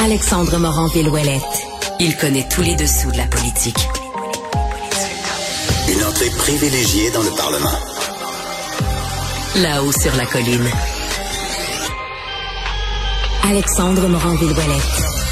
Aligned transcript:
Alexandre 0.00 0.58
Morand-Villouellette. 0.58 1.66
Il 2.00 2.16
connaît 2.16 2.46
tous 2.48 2.62
les 2.62 2.74
dessous 2.76 3.10
de 3.10 3.16
la 3.16 3.26
politique. 3.26 3.78
Une 5.88 6.04
entrée 6.04 6.30
privilégiée 6.38 7.10
dans 7.12 7.22
le 7.22 7.30
Parlement. 7.30 7.78
Là-haut 9.56 9.92
sur 9.92 10.14
la 10.16 10.26
colline. 10.26 10.68
Alexandre 13.44 14.08
Morand-Villouellette. 14.08 15.23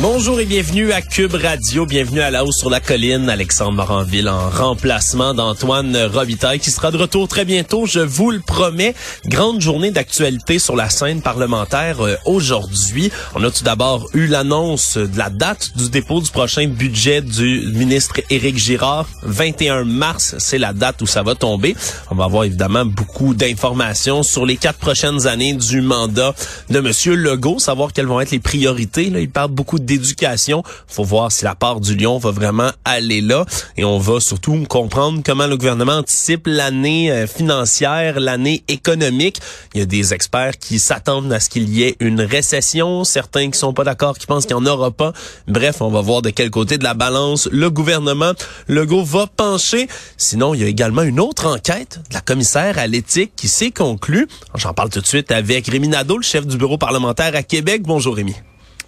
Bonjour 0.00 0.40
et 0.40 0.44
bienvenue 0.44 0.90
à 0.90 1.00
Cube 1.00 1.34
Radio. 1.34 1.86
Bienvenue 1.86 2.20
à 2.20 2.30
la 2.30 2.44
hausse 2.44 2.58
sur 2.58 2.68
la 2.68 2.80
colline. 2.80 3.30
Alexandre 3.30 3.74
Moranville 3.76 4.28
en 4.28 4.50
remplacement 4.50 5.34
d'Antoine 5.34 5.96
Robitaille 6.12 6.58
qui 6.58 6.72
sera 6.72 6.90
de 6.90 6.96
retour 6.96 7.28
très 7.28 7.44
bientôt, 7.44 7.86
je 7.86 8.00
vous 8.00 8.32
le 8.32 8.40
promets. 8.40 8.94
Grande 9.26 9.60
journée 9.60 9.92
d'actualité 9.92 10.58
sur 10.58 10.74
la 10.74 10.90
scène 10.90 11.22
parlementaire 11.22 12.00
euh, 12.00 12.16
aujourd'hui. 12.26 13.12
On 13.36 13.44
a 13.44 13.50
tout 13.52 13.62
d'abord 13.62 14.08
eu 14.14 14.26
l'annonce 14.26 14.98
de 14.98 15.16
la 15.16 15.30
date 15.30 15.70
du 15.76 15.88
dépôt 15.88 16.20
du 16.20 16.30
prochain 16.30 16.66
budget 16.66 17.22
du 17.22 17.64
ministre 17.72 18.20
Éric 18.30 18.58
Girard. 18.58 19.06
21 19.22 19.84
mars, 19.84 20.34
c'est 20.38 20.58
la 20.58 20.72
date 20.72 21.02
où 21.02 21.06
ça 21.06 21.22
va 21.22 21.36
tomber. 21.36 21.76
On 22.10 22.16
va 22.16 22.24
avoir 22.24 22.44
évidemment 22.44 22.84
beaucoup 22.84 23.32
d'informations 23.32 24.24
sur 24.24 24.44
les 24.44 24.56
quatre 24.56 24.78
prochaines 24.78 25.28
années 25.28 25.54
du 25.54 25.82
mandat 25.82 26.34
de 26.68 26.80
Monsieur 26.80 27.14
Legault, 27.14 27.60
savoir 27.60 27.92
quelles 27.92 28.06
vont 28.06 28.20
être 28.20 28.32
les 28.32 28.40
priorités. 28.40 29.08
Là, 29.08 29.20
il 29.20 29.30
parle 29.30 29.52
beaucoup 29.52 29.78
d'éducation. 29.84 30.62
Faut 30.86 31.04
voir 31.04 31.30
si 31.30 31.44
la 31.44 31.54
part 31.54 31.80
du 31.80 31.94
lion 31.96 32.18
va 32.18 32.30
vraiment 32.30 32.70
aller 32.84 33.20
là. 33.20 33.44
Et 33.76 33.84
on 33.84 33.98
va 33.98 34.20
surtout 34.20 34.64
comprendre 34.68 35.20
comment 35.24 35.46
le 35.46 35.56
gouvernement 35.56 35.98
anticipe 35.98 36.46
l'année 36.46 37.10
euh, 37.10 37.26
financière, 37.26 38.20
l'année 38.20 38.64
économique. 38.68 39.40
Il 39.74 39.80
y 39.80 39.82
a 39.82 39.86
des 39.86 40.14
experts 40.14 40.58
qui 40.58 40.78
s'attendent 40.78 41.32
à 41.32 41.40
ce 41.40 41.48
qu'il 41.48 41.68
y 41.68 41.82
ait 41.82 41.96
une 42.00 42.20
récession. 42.20 43.04
Certains 43.04 43.50
qui 43.50 43.58
sont 43.58 43.72
pas 43.72 43.84
d'accord, 43.84 44.18
qui 44.18 44.26
pensent 44.26 44.46
qu'il 44.46 44.56
n'y 44.56 44.62
en 44.62 44.66
aura 44.66 44.90
pas. 44.90 45.12
Bref, 45.48 45.80
on 45.80 45.90
va 45.90 46.00
voir 46.00 46.22
de 46.22 46.30
quel 46.30 46.50
côté 46.50 46.78
de 46.78 46.84
la 46.84 46.94
balance 46.94 47.48
le 47.50 47.70
gouvernement 47.70 48.32
Legault 48.68 49.04
va 49.04 49.26
pencher. 49.26 49.88
Sinon, 50.16 50.54
il 50.54 50.60
y 50.60 50.64
a 50.64 50.68
également 50.68 51.02
une 51.02 51.20
autre 51.20 51.46
enquête 51.46 52.00
de 52.08 52.14
la 52.14 52.20
commissaire 52.20 52.78
à 52.78 52.86
l'éthique 52.86 53.32
qui 53.36 53.48
s'est 53.48 53.70
conclue. 53.70 54.28
J'en 54.54 54.72
parle 54.72 54.90
tout 54.90 55.00
de 55.00 55.06
suite 55.06 55.30
avec 55.30 55.66
Rémi 55.66 55.88
Nadeau, 55.88 56.16
le 56.16 56.22
chef 56.22 56.46
du 56.46 56.56
bureau 56.56 56.78
parlementaire 56.78 57.34
à 57.34 57.42
Québec. 57.42 57.82
Bonjour 57.84 58.16
Rémi. 58.16 58.34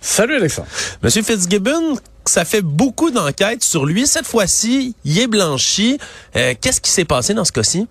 Salut 0.01 0.37
Alexandre. 0.37 0.69
Monsieur 1.03 1.23
Fitzgibbon, 1.23 1.97
ça 2.27 2.45
fait 2.45 2.63
beaucoup 2.63 3.11
d'enquêtes 3.11 3.65
sur 3.65 3.85
lui. 3.87 4.07
Cette 4.07 4.27
fois-ci, 4.27 4.95
il 5.05 5.19
est 5.19 5.27
blanchi. 5.27 5.99
Euh, 6.37 6.55
Qu'est-ce 6.61 6.81
qui 6.81 6.91
s'est 6.91 7.05
passé 7.05 7.35
dans 7.35 7.45
ce 7.45 7.53
cas-ci? 7.53 7.87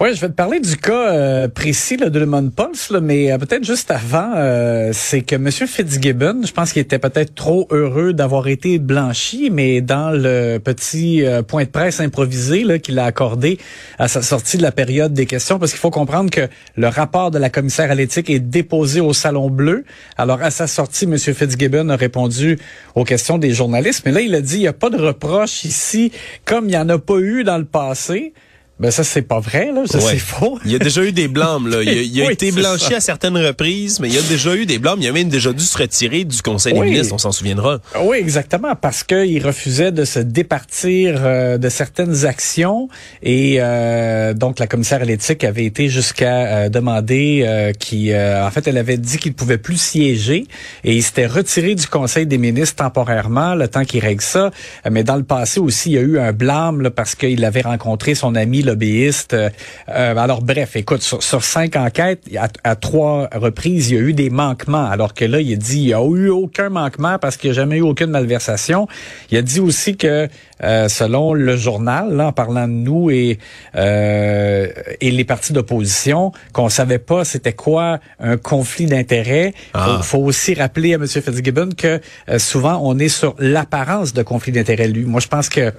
Oui, 0.00 0.14
je 0.14 0.20
vais 0.20 0.28
te 0.28 0.34
parler 0.34 0.60
du 0.60 0.76
cas 0.76 1.12
euh, 1.12 1.48
précis 1.48 1.96
là, 1.96 2.08
de 2.08 2.20
Lemon 2.20 2.50
Pulse, 2.50 2.90
là, 2.90 3.00
mais 3.00 3.32
euh, 3.32 3.38
peut-être 3.38 3.64
juste 3.64 3.90
avant, 3.90 4.30
euh, 4.36 4.90
c'est 4.92 5.22
que 5.22 5.34
M. 5.34 5.50
Fitzgibbon, 5.50 6.42
je 6.46 6.52
pense 6.52 6.72
qu'il 6.72 6.82
était 6.82 7.00
peut-être 7.00 7.34
trop 7.34 7.66
heureux 7.72 8.12
d'avoir 8.12 8.46
été 8.46 8.78
blanchi, 8.78 9.50
mais 9.50 9.80
dans 9.80 10.12
le 10.12 10.58
petit 10.58 11.24
point 11.48 11.64
de 11.64 11.68
presse 11.68 11.98
improvisé 11.98 12.78
qu'il 12.78 12.96
a 13.00 13.06
accordé 13.06 13.58
à 13.98 14.06
sa 14.06 14.22
sortie 14.22 14.56
de 14.56 14.62
la 14.62 14.70
période 14.70 15.14
des 15.14 15.26
questions, 15.26 15.58
parce 15.58 15.72
qu'il 15.72 15.80
faut 15.80 15.90
comprendre 15.90 16.30
que 16.30 16.46
le 16.76 16.86
rapport 16.86 17.32
de 17.32 17.38
la 17.40 17.50
commissaire 17.50 17.90
à 17.90 17.96
l'éthique 17.96 18.30
est 18.30 18.38
déposé 18.38 19.00
au 19.00 19.12
Salon 19.12 19.50
Bleu. 19.50 19.84
Alors, 20.16 20.40
à 20.42 20.52
sa 20.52 20.68
sortie, 20.68 21.06
M. 21.06 21.18
Fitzgibbon 21.18 21.88
a 21.88 21.96
répondu 21.96 22.60
aux 22.94 23.02
questions 23.02 23.36
des 23.36 23.50
journalistes, 23.50 24.02
mais 24.06 24.12
là, 24.12 24.20
il 24.20 24.32
a 24.36 24.42
dit, 24.42 24.58
il 24.58 24.60
n'y 24.60 24.68
a 24.68 24.72
pas 24.72 24.90
de 24.90 24.98
reproche 24.98 25.64
ici, 25.64 26.12
comme 26.44 26.66
il 26.66 26.70
n'y 26.70 26.78
en 26.78 26.88
a 26.88 26.98
pas 26.98 27.18
eu 27.18 27.42
dans 27.42 27.58
le 27.58 27.64
passé. 27.64 28.32
Ben 28.80 28.90
ça 28.92 29.02
c'est 29.02 29.22
pas 29.22 29.40
vrai 29.40 29.72
là, 29.74 29.82
ça 29.86 29.98
c'est 30.00 30.18
faux. 30.18 30.58
il 30.64 30.70
y 30.70 30.76
a 30.76 30.78
déjà 30.78 31.02
eu 31.02 31.10
des 31.10 31.26
blâmes 31.26 31.66
là, 31.68 31.82
il 31.82 31.88
a, 31.88 31.92
il 31.92 32.22
a 32.22 32.26
Oui, 32.26 32.32
été 32.32 32.52
blanchi 32.52 32.90
ça. 32.90 32.96
à 32.96 33.00
certaines 33.00 33.36
reprises, 33.36 33.98
mais 33.98 34.08
il 34.08 34.14
y 34.14 34.18
a 34.18 34.22
déjà 34.22 34.54
eu 34.54 34.66
des 34.66 34.78
blâmes, 34.78 34.98
il 35.00 35.08
a 35.08 35.12
même 35.12 35.28
déjà 35.28 35.52
dû 35.52 35.64
se 35.64 35.76
retirer 35.76 36.24
du 36.24 36.40
Conseil 36.42 36.74
des 36.74 36.80
ministres, 36.80 37.12
on 37.14 37.18
s'en 37.18 37.32
souviendra. 37.32 37.78
Oui, 38.04 38.18
exactement, 38.18 38.76
parce 38.76 39.02
qu'il 39.02 39.44
refusait 39.44 39.90
de 39.90 40.04
se 40.04 40.20
départir 40.20 41.20
euh, 41.24 41.58
de 41.58 41.68
certaines 41.68 42.24
actions 42.24 42.88
et 43.22 43.56
euh, 43.58 44.32
donc 44.34 44.58
la 44.58 44.66
commissaire 44.66 45.02
à 45.02 45.04
l'éthique 45.04 45.42
avait 45.44 45.64
été 45.64 45.88
jusqu'à 45.88 46.46
euh, 46.46 46.68
demander 46.68 47.42
euh, 47.44 47.72
qui, 47.72 48.14
en 48.14 48.50
fait, 48.50 48.66
elle 48.68 48.78
avait 48.78 48.96
dit 48.98 49.18
qu'il 49.18 49.32
ne 49.32 49.36
pouvait 49.36 49.58
plus 49.58 49.80
siéger 49.80 50.46
et 50.84 50.94
il 50.94 51.02
s'était 51.02 51.26
retiré 51.26 51.74
du 51.74 51.86
Conseil 51.88 52.26
des 52.26 52.38
ministres 52.38 52.76
temporairement 52.76 53.54
le 53.54 53.66
temps 53.68 53.84
qu'il 53.84 54.00
règle 54.00 54.22
ça. 54.22 54.50
Mais 54.90 55.02
dans 55.04 55.16
le 55.16 55.24
passé 55.24 55.60
aussi, 55.60 55.90
il 55.90 55.94
y 55.94 55.98
a 55.98 56.02
eu 56.02 56.18
un 56.18 56.32
blâme 56.32 56.80
là, 56.80 56.90
parce 56.90 57.14
qu'il 57.14 57.44
avait 57.44 57.62
rencontré 57.62 58.14
son 58.14 58.34
ami 58.34 58.62
lobbyiste. 58.68 59.34
Euh, 59.34 59.50
alors 59.88 60.42
bref, 60.42 60.76
écoute, 60.76 61.02
sur, 61.02 61.22
sur 61.22 61.42
cinq 61.42 61.76
enquêtes, 61.76 62.22
à, 62.36 62.48
à 62.64 62.76
trois 62.76 63.28
reprises, 63.34 63.90
il 63.90 63.94
y 63.96 63.98
a 63.98 64.02
eu 64.02 64.12
des 64.12 64.30
manquements. 64.30 64.88
Alors 64.88 65.12
que 65.14 65.24
là, 65.24 65.40
il 65.40 65.52
a 65.52 65.56
dit 65.56 65.80
il 65.80 65.86
n'y 65.86 65.94
a 65.94 66.04
eu 66.04 66.28
aucun 66.28 66.68
manquement 66.70 67.18
parce 67.18 67.36
qu'il 67.36 67.50
n'y 67.50 67.56
a 67.56 67.60
jamais 67.62 67.78
eu 67.78 67.86
aucune 67.92 68.10
malversation. 68.10 68.86
Il 69.30 69.38
a 69.38 69.42
dit 69.42 69.60
aussi 69.60 69.96
que 69.96 70.28
euh, 70.64 70.88
selon 70.88 71.34
le 71.34 71.56
journal, 71.56 72.04
là, 72.16 72.26
en 72.28 72.32
parlant 72.32 72.66
de 72.66 72.72
nous 72.72 73.10
et 73.10 73.38
euh, 73.76 74.66
et 75.00 75.10
les 75.10 75.24
partis 75.24 75.52
d'opposition, 75.52 76.32
qu'on 76.52 76.68
savait 76.68 76.98
pas 76.98 77.24
c'était 77.24 77.52
quoi 77.52 78.00
un 78.18 78.36
conflit 78.36 78.86
d'intérêts. 78.86 79.52
Ah. 79.74 80.00
Faut, 80.02 80.18
faut 80.18 80.24
aussi 80.24 80.54
rappeler 80.54 80.94
à 80.94 80.96
M. 80.96 81.06
Fitzgibbon 81.06 81.70
que 81.76 82.00
euh, 82.28 82.38
souvent 82.38 82.80
on 82.82 82.98
est 82.98 83.14
sur 83.20 83.34
l'apparence 83.38 84.12
de 84.12 84.22
conflit 84.22 84.52
d'intérêts. 84.52 84.88
Lui, 84.88 85.04
moi 85.04 85.20
je 85.20 85.28
pense 85.28 85.48
que 85.48 85.72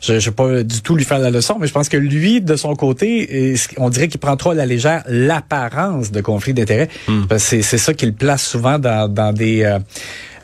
je 0.00 0.14
ne 0.14 0.18
vais 0.18 0.30
pas 0.30 0.62
du 0.62 0.80
tout 0.80 0.94
lui 0.96 1.04
faire 1.04 1.18
la 1.18 1.30
leçon, 1.30 1.56
mais 1.60 1.66
je 1.66 1.74
pense 1.74 1.88
que 1.88 1.96
lui, 1.98 2.29
de 2.38 2.54
son 2.54 2.76
côté, 2.76 3.54
on 3.78 3.88
dirait 3.90 4.06
qu'il 4.06 4.20
prend 4.20 4.36
trop 4.36 4.50
à 4.50 4.54
la 4.54 4.66
légère 4.66 5.02
l'apparence 5.08 6.12
de 6.12 6.20
conflit 6.20 6.54
d'intérêts. 6.54 6.88
C'est 7.38 7.62
c'est 7.62 7.78
ça 7.78 7.92
qu'il 7.94 8.12
place 8.14 8.44
souvent 8.46 8.78
dans, 8.78 9.08
dans 9.12 9.32
des... 9.32 9.64
euh, 9.64 9.80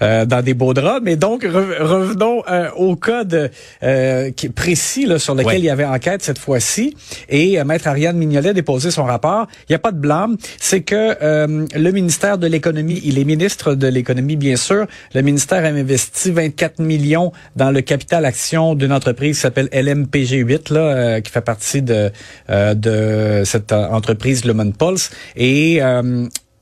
euh, 0.03 0.25
dans 0.27 0.43
des 0.43 0.55
beaux 0.55 0.75
draps. 0.75 1.01
Mais 1.03 1.17
donc, 1.17 1.45
re- 1.45 1.81
revenons 1.83 2.43
euh, 2.49 2.69
au 2.77 2.97
cas 2.97 3.25
de, 3.25 3.51
euh, 3.83 4.31
qui 4.31 4.49
précis 4.49 5.07
là, 5.07 5.19
sur 5.19 5.35
lequel 5.35 5.47
Ouais. 5.47 5.59
il 5.59 5.65
y 5.65 5.71
avait 5.71 5.85
enquête 5.85 6.23
cette 6.23 6.39
fois-ci. 6.39 6.97
Et 7.29 7.59
euh, 7.61 7.65
Maître 7.65 7.87
Ariane 7.89 8.17
Mignolet 8.17 8.51
a 8.51 8.53
déposé 8.53 8.91
son 8.91 9.05
rapport. 9.05 9.47
Il 9.69 9.73
n'y 9.73 9.77
a 9.77 9.79
pas 9.79 9.93
de 9.93 9.99
blâme. 9.99 10.37
C'est 10.59 10.81
que 10.83 11.17
euh, 11.23 11.67
le 11.75 11.91
ministère 11.93 12.39
de 12.39 12.47
l'Économie, 12.47 13.01
il 13.05 13.19
est 13.19 13.25
ministre 13.25 13.75
de 13.75 13.87
l'Économie, 13.87 14.37
bien 14.37 14.57
sûr. 14.57 14.87
Le 15.15 15.23
ministère 15.23 15.65
a 15.65 15.69
investi 15.69 16.31
24 16.31 16.81
millions 16.81 17.33
dans 17.55 17.71
le 17.71 17.81
capital 17.81 18.25
action 18.25 18.75
d'une 18.75 18.93
entreprise 18.93 19.37
qui 19.37 19.41
s'appelle 19.43 19.69
LMPG8, 19.73 20.73
là, 20.73 20.81
euh, 20.81 21.21
qui 21.21 21.31
fait 21.31 21.41
partie 21.41 21.83
de, 21.83 22.11
euh, 22.51 22.75
de 22.75 23.43
cette 23.45 23.73
entreprise 23.73 24.45
Lemon 24.45 24.73
Pulse. 24.73 25.11
Et... 25.37 25.81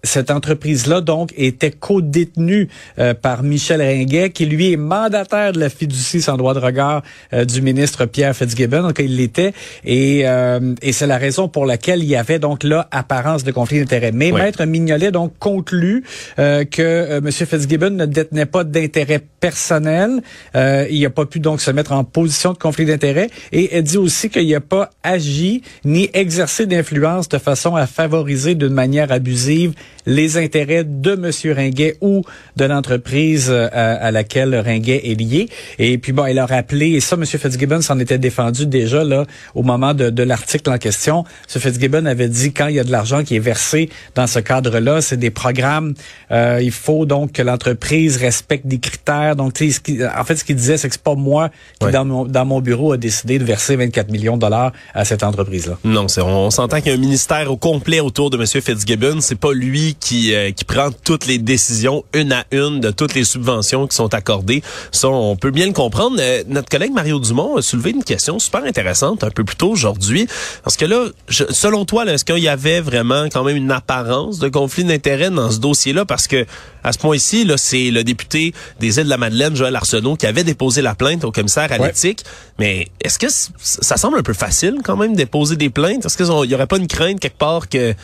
cette 0.04 0.30
entreprise-là, 0.30 1.00
donc, 1.00 1.32
était 1.36 1.70
co-détenue 1.72 2.68
euh, 2.98 3.14
par 3.14 3.42
Michel 3.42 3.82
Ringuet, 3.82 4.30
qui 4.30 4.46
lui 4.46 4.72
est 4.72 4.76
mandataire 4.76 5.52
de 5.52 5.58
la 5.58 5.68
fiducie 5.68 6.22
sans 6.22 6.36
droit 6.36 6.54
de 6.54 6.60
regard 6.60 7.02
euh, 7.32 7.44
du 7.44 7.60
ministre 7.62 8.04
Pierre 8.06 8.36
Fitzgibbon, 8.36 8.82
donc 8.82 8.98
il 9.00 9.16
l'était, 9.16 9.52
et, 9.84 10.22
euh, 10.24 10.74
et 10.82 10.92
c'est 10.92 11.06
la 11.06 11.18
raison 11.18 11.48
pour 11.48 11.66
laquelle 11.66 12.02
il 12.02 12.08
y 12.08 12.16
avait 12.16 12.38
donc 12.38 12.62
là 12.62 12.86
apparence 12.90 13.44
de 13.44 13.50
conflit 13.50 13.80
d'intérêt. 13.80 14.12
Mais 14.12 14.30
Oui. 14.30 14.40
Maître 14.40 14.64
Mignolet 14.64 15.10
donc 15.10 15.32
conclut 15.38 16.04
euh, 16.38 16.64
que 16.64 16.82
euh, 16.82 17.18
M. 17.18 17.30
Fitzgibbon 17.30 17.90
ne 17.90 18.06
détenait 18.06 18.46
pas 18.46 18.64
d'intérêt 18.64 19.22
personnel, 19.40 20.22
euh, 20.54 20.86
il 20.90 21.02
n'a 21.02 21.10
pas 21.10 21.26
pu 21.26 21.40
donc 21.40 21.60
se 21.60 21.70
mettre 21.70 21.92
en 21.92 22.04
position 22.04 22.52
de 22.52 22.58
conflit 22.58 22.84
d'intérêt, 22.86 23.30
et 23.52 23.74
elle 23.74 23.84
dit 23.84 23.98
aussi 23.98 24.30
qu'il 24.30 24.48
n'a 24.50 24.60
pas 24.60 24.90
agi 25.02 25.62
ni 25.84 26.10
exercé 26.12 26.66
d'influence 26.66 27.28
de 27.28 27.38
façon 27.38 27.76
à 27.76 27.86
favoriser 27.86 28.54
d'une 28.54 28.74
manière 28.74 29.12
abusive 29.12 29.72
les 30.06 30.36
intérêts 30.36 30.84
de 30.84 31.12
M. 31.12 31.30
Ringuet 31.54 31.96
ou 32.00 32.22
de 32.56 32.64
l'entreprise 32.64 33.48
euh, 33.50 33.68
à, 33.72 34.10
laquelle 34.10 34.54
Ringuet 34.54 35.00
est 35.10 35.14
lié. 35.14 35.48
Et 35.78 35.98
puis 35.98 36.12
bon, 36.12 36.24
elle 36.26 36.38
a 36.38 36.46
rappelé, 36.46 36.90
et 36.90 37.00
ça, 37.00 37.16
M. 37.16 37.24
Fitzgibbon 37.24 37.80
s'en 37.80 37.98
était 37.98 38.18
défendu 38.18 38.66
déjà 38.66 39.02
là 39.04 39.24
au 39.54 39.62
moment 39.62 39.94
de, 39.94 40.10
de 40.10 40.22
l'article 40.22 40.70
en 40.70 40.78
question. 40.78 41.24
M. 41.54 41.60
Fitzgibbon 41.60 42.06
avait 42.06 42.28
dit 42.28 42.52
quand 42.52 42.66
il 42.68 42.76
y 42.76 42.80
a 42.80 42.84
de 42.84 42.92
l'argent 42.92 43.22
qui 43.24 43.36
est 43.36 43.40
versé 43.40 43.88
dans 44.14 44.26
ce 44.26 44.38
cadre-là, 44.38 45.00
c'est 45.00 45.16
des 45.16 45.30
programmes. 45.30 45.94
euh, 46.30 46.60
il 46.62 46.70
faut 46.72 47.06
donc 47.06 47.32
que 47.32 47.42
l'entreprise 47.42 48.16
respecte 48.16 48.66
des 48.66 48.78
critères. 48.78 49.36
Donc, 49.36 49.54
tu 49.54 49.66
sais, 49.66 49.72
ce 49.72 49.80
qui- 49.80 49.98
en 50.04 50.24
fait, 50.24 50.36
ce 50.36 50.44
qu'il 50.44 50.56
disait, 50.56 50.76
c'est 50.76 50.88
que 50.88 50.94
c'est 50.94 51.02
pas 51.02 51.14
moi 51.14 51.50
qui 51.78 51.86
Ouais. 51.86 51.92
dans 51.92 52.04
mon 52.04 52.24
dans 52.24 52.44
mon 52.46 52.60
bureau 52.60 52.92
a 52.92 52.96
décidé 52.96 53.38
de 53.38 53.44
verser 53.44 53.76
24 53.76 54.10
millions 54.10 54.36
de 54.36 54.40
dollars 54.40 54.72
à 54.94 55.04
cette 55.04 55.22
entreprise-là. 55.22 55.78
Non, 55.84 56.08
c'est, 56.08 56.20
on, 56.22 56.46
on 56.46 56.50
s'entend 56.50 56.78
qu'il 56.78 56.88
y 56.88 56.90
a 56.90 56.94
un 56.94 57.00
ministère 57.00 57.50
au 57.50 57.56
complet 57.56 58.00
autour 58.00 58.30
de 58.30 58.36
M. 58.38 58.46
Fitzgibbon. 58.46 59.20
C'est 59.20 59.38
pas 59.38 59.52
lui 59.52 59.83
qui, 59.92 60.34
euh, 60.34 60.50
qui 60.52 60.64
prend 60.64 60.88
toutes 61.04 61.26
les 61.26 61.36
décisions 61.36 62.02
une 62.14 62.32
à 62.32 62.46
une 62.52 62.80
de 62.80 62.90
toutes 62.90 63.12
les 63.12 63.24
subventions 63.24 63.86
qui 63.86 63.94
sont 63.94 64.14
accordées. 64.14 64.62
Ça, 64.90 65.08
on 65.10 65.36
peut 65.36 65.50
bien 65.50 65.66
le 65.66 65.74
comprendre. 65.74 66.16
Euh, 66.18 66.42
notre 66.48 66.70
collègue 66.70 66.92
Mario 66.94 67.20
Dumont 67.20 67.56
a 67.58 67.62
soulevé 67.62 67.90
une 67.90 68.02
question 68.04 68.38
super 68.38 68.64
intéressante 68.64 69.22
un 69.24 69.30
peu 69.30 69.44
plus 69.44 69.56
tôt 69.56 69.70
aujourd'hui. 69.72 70.26
Parce 70.62 70.78
que 70.78 70.86
là, 70.86 71.08
je- 71.28 71.44
selon 71.50 71.84
toi, 71.84 72.06
est-ce 72.06 72.24
qu'il 72.24 72.38
y 72.38 72.48
avait 72.48 72.80
vraiment 72.80 73.24
quand 73.24 73.44
même 73.44 73.56
une 73.58 73.70
apparence 73.70 74.38
de 74.38 74.48
conflit 74.48 74.84
d'intérêt 74.84 75.30
dans 75.30 75.50
ce 75.50 75.58
dossier-là? 75.58 76.06
Parce 76.06 76.26
que 76.26 76.46
à 76.82 76.92
ce 76.92 76.98
point-ci, 76.98 77.44
là, 77.44 77.56
c'est 77.58 77.90
le 77.90 78.04
député 78.04 78.54
des 78.80 78.96
îles 78.98 79.04
de 79.04 79.10
la 79.10 79.16
Madeleine, 79.18 79.54
Joël 79.56 79.74
Arsenault, 79.76 80.16
qui 80.16 80.26
avait 80.26 80.44
déposé 80.44 80.80
la 80.80 80.94
plainte 80.94 81.24
au 81.24 81.32
commissaire 81.32 81.70
à 81.72 81.76
Ouais. 81.78 81.88
l'éthique. 81.88 82.24
Mais 82.58 82.88
est-ce 83.00 83.18
que 83.18 83.26
ça 83.28 83.96
semble 83.96 84.18
un 84.18 84.22
peu 84.22 84.32
facile 84.34 84.76
quand 84.84 84.96
même 84.96 85.16
déposer 85.16 85.56
des 85.56 85.70
plaintes? 85.70 86.06
Est-ce 86.06 86.16
qu'il 86.16 86.26
n'y 86.48 86.54
aurait 86.54 86.66
pas 86.66 86.76
une 86.78 86.86
crainte 86.86 87.18
quelque 87.20 87.38
part 87.38 87.68
que 87.68 87.94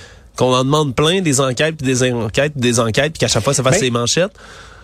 qu'on 0.40 0.54
en 0.54 0.64
demande 0.64 0.94
plein 0.94 1.20
des 1.20 1.40
enquêtes, 1.40 1.76
puis 1.76 1.86
des 1.86 2.02
enquêtes, 2.10 2.52
puis 2.52 2.62
des 2.62 2.80
enquêtes, 2.80 3.12
puis 3.12 3.20
qu'à 3.20 3.28
chaque 3.28 3.44
fois, 3.44 3.52
ça 3.52 3.62
fasse 3.62 3.74
Ben, 3.74 3.82
les 3.82 3.90
manchettes? 3.90 4.32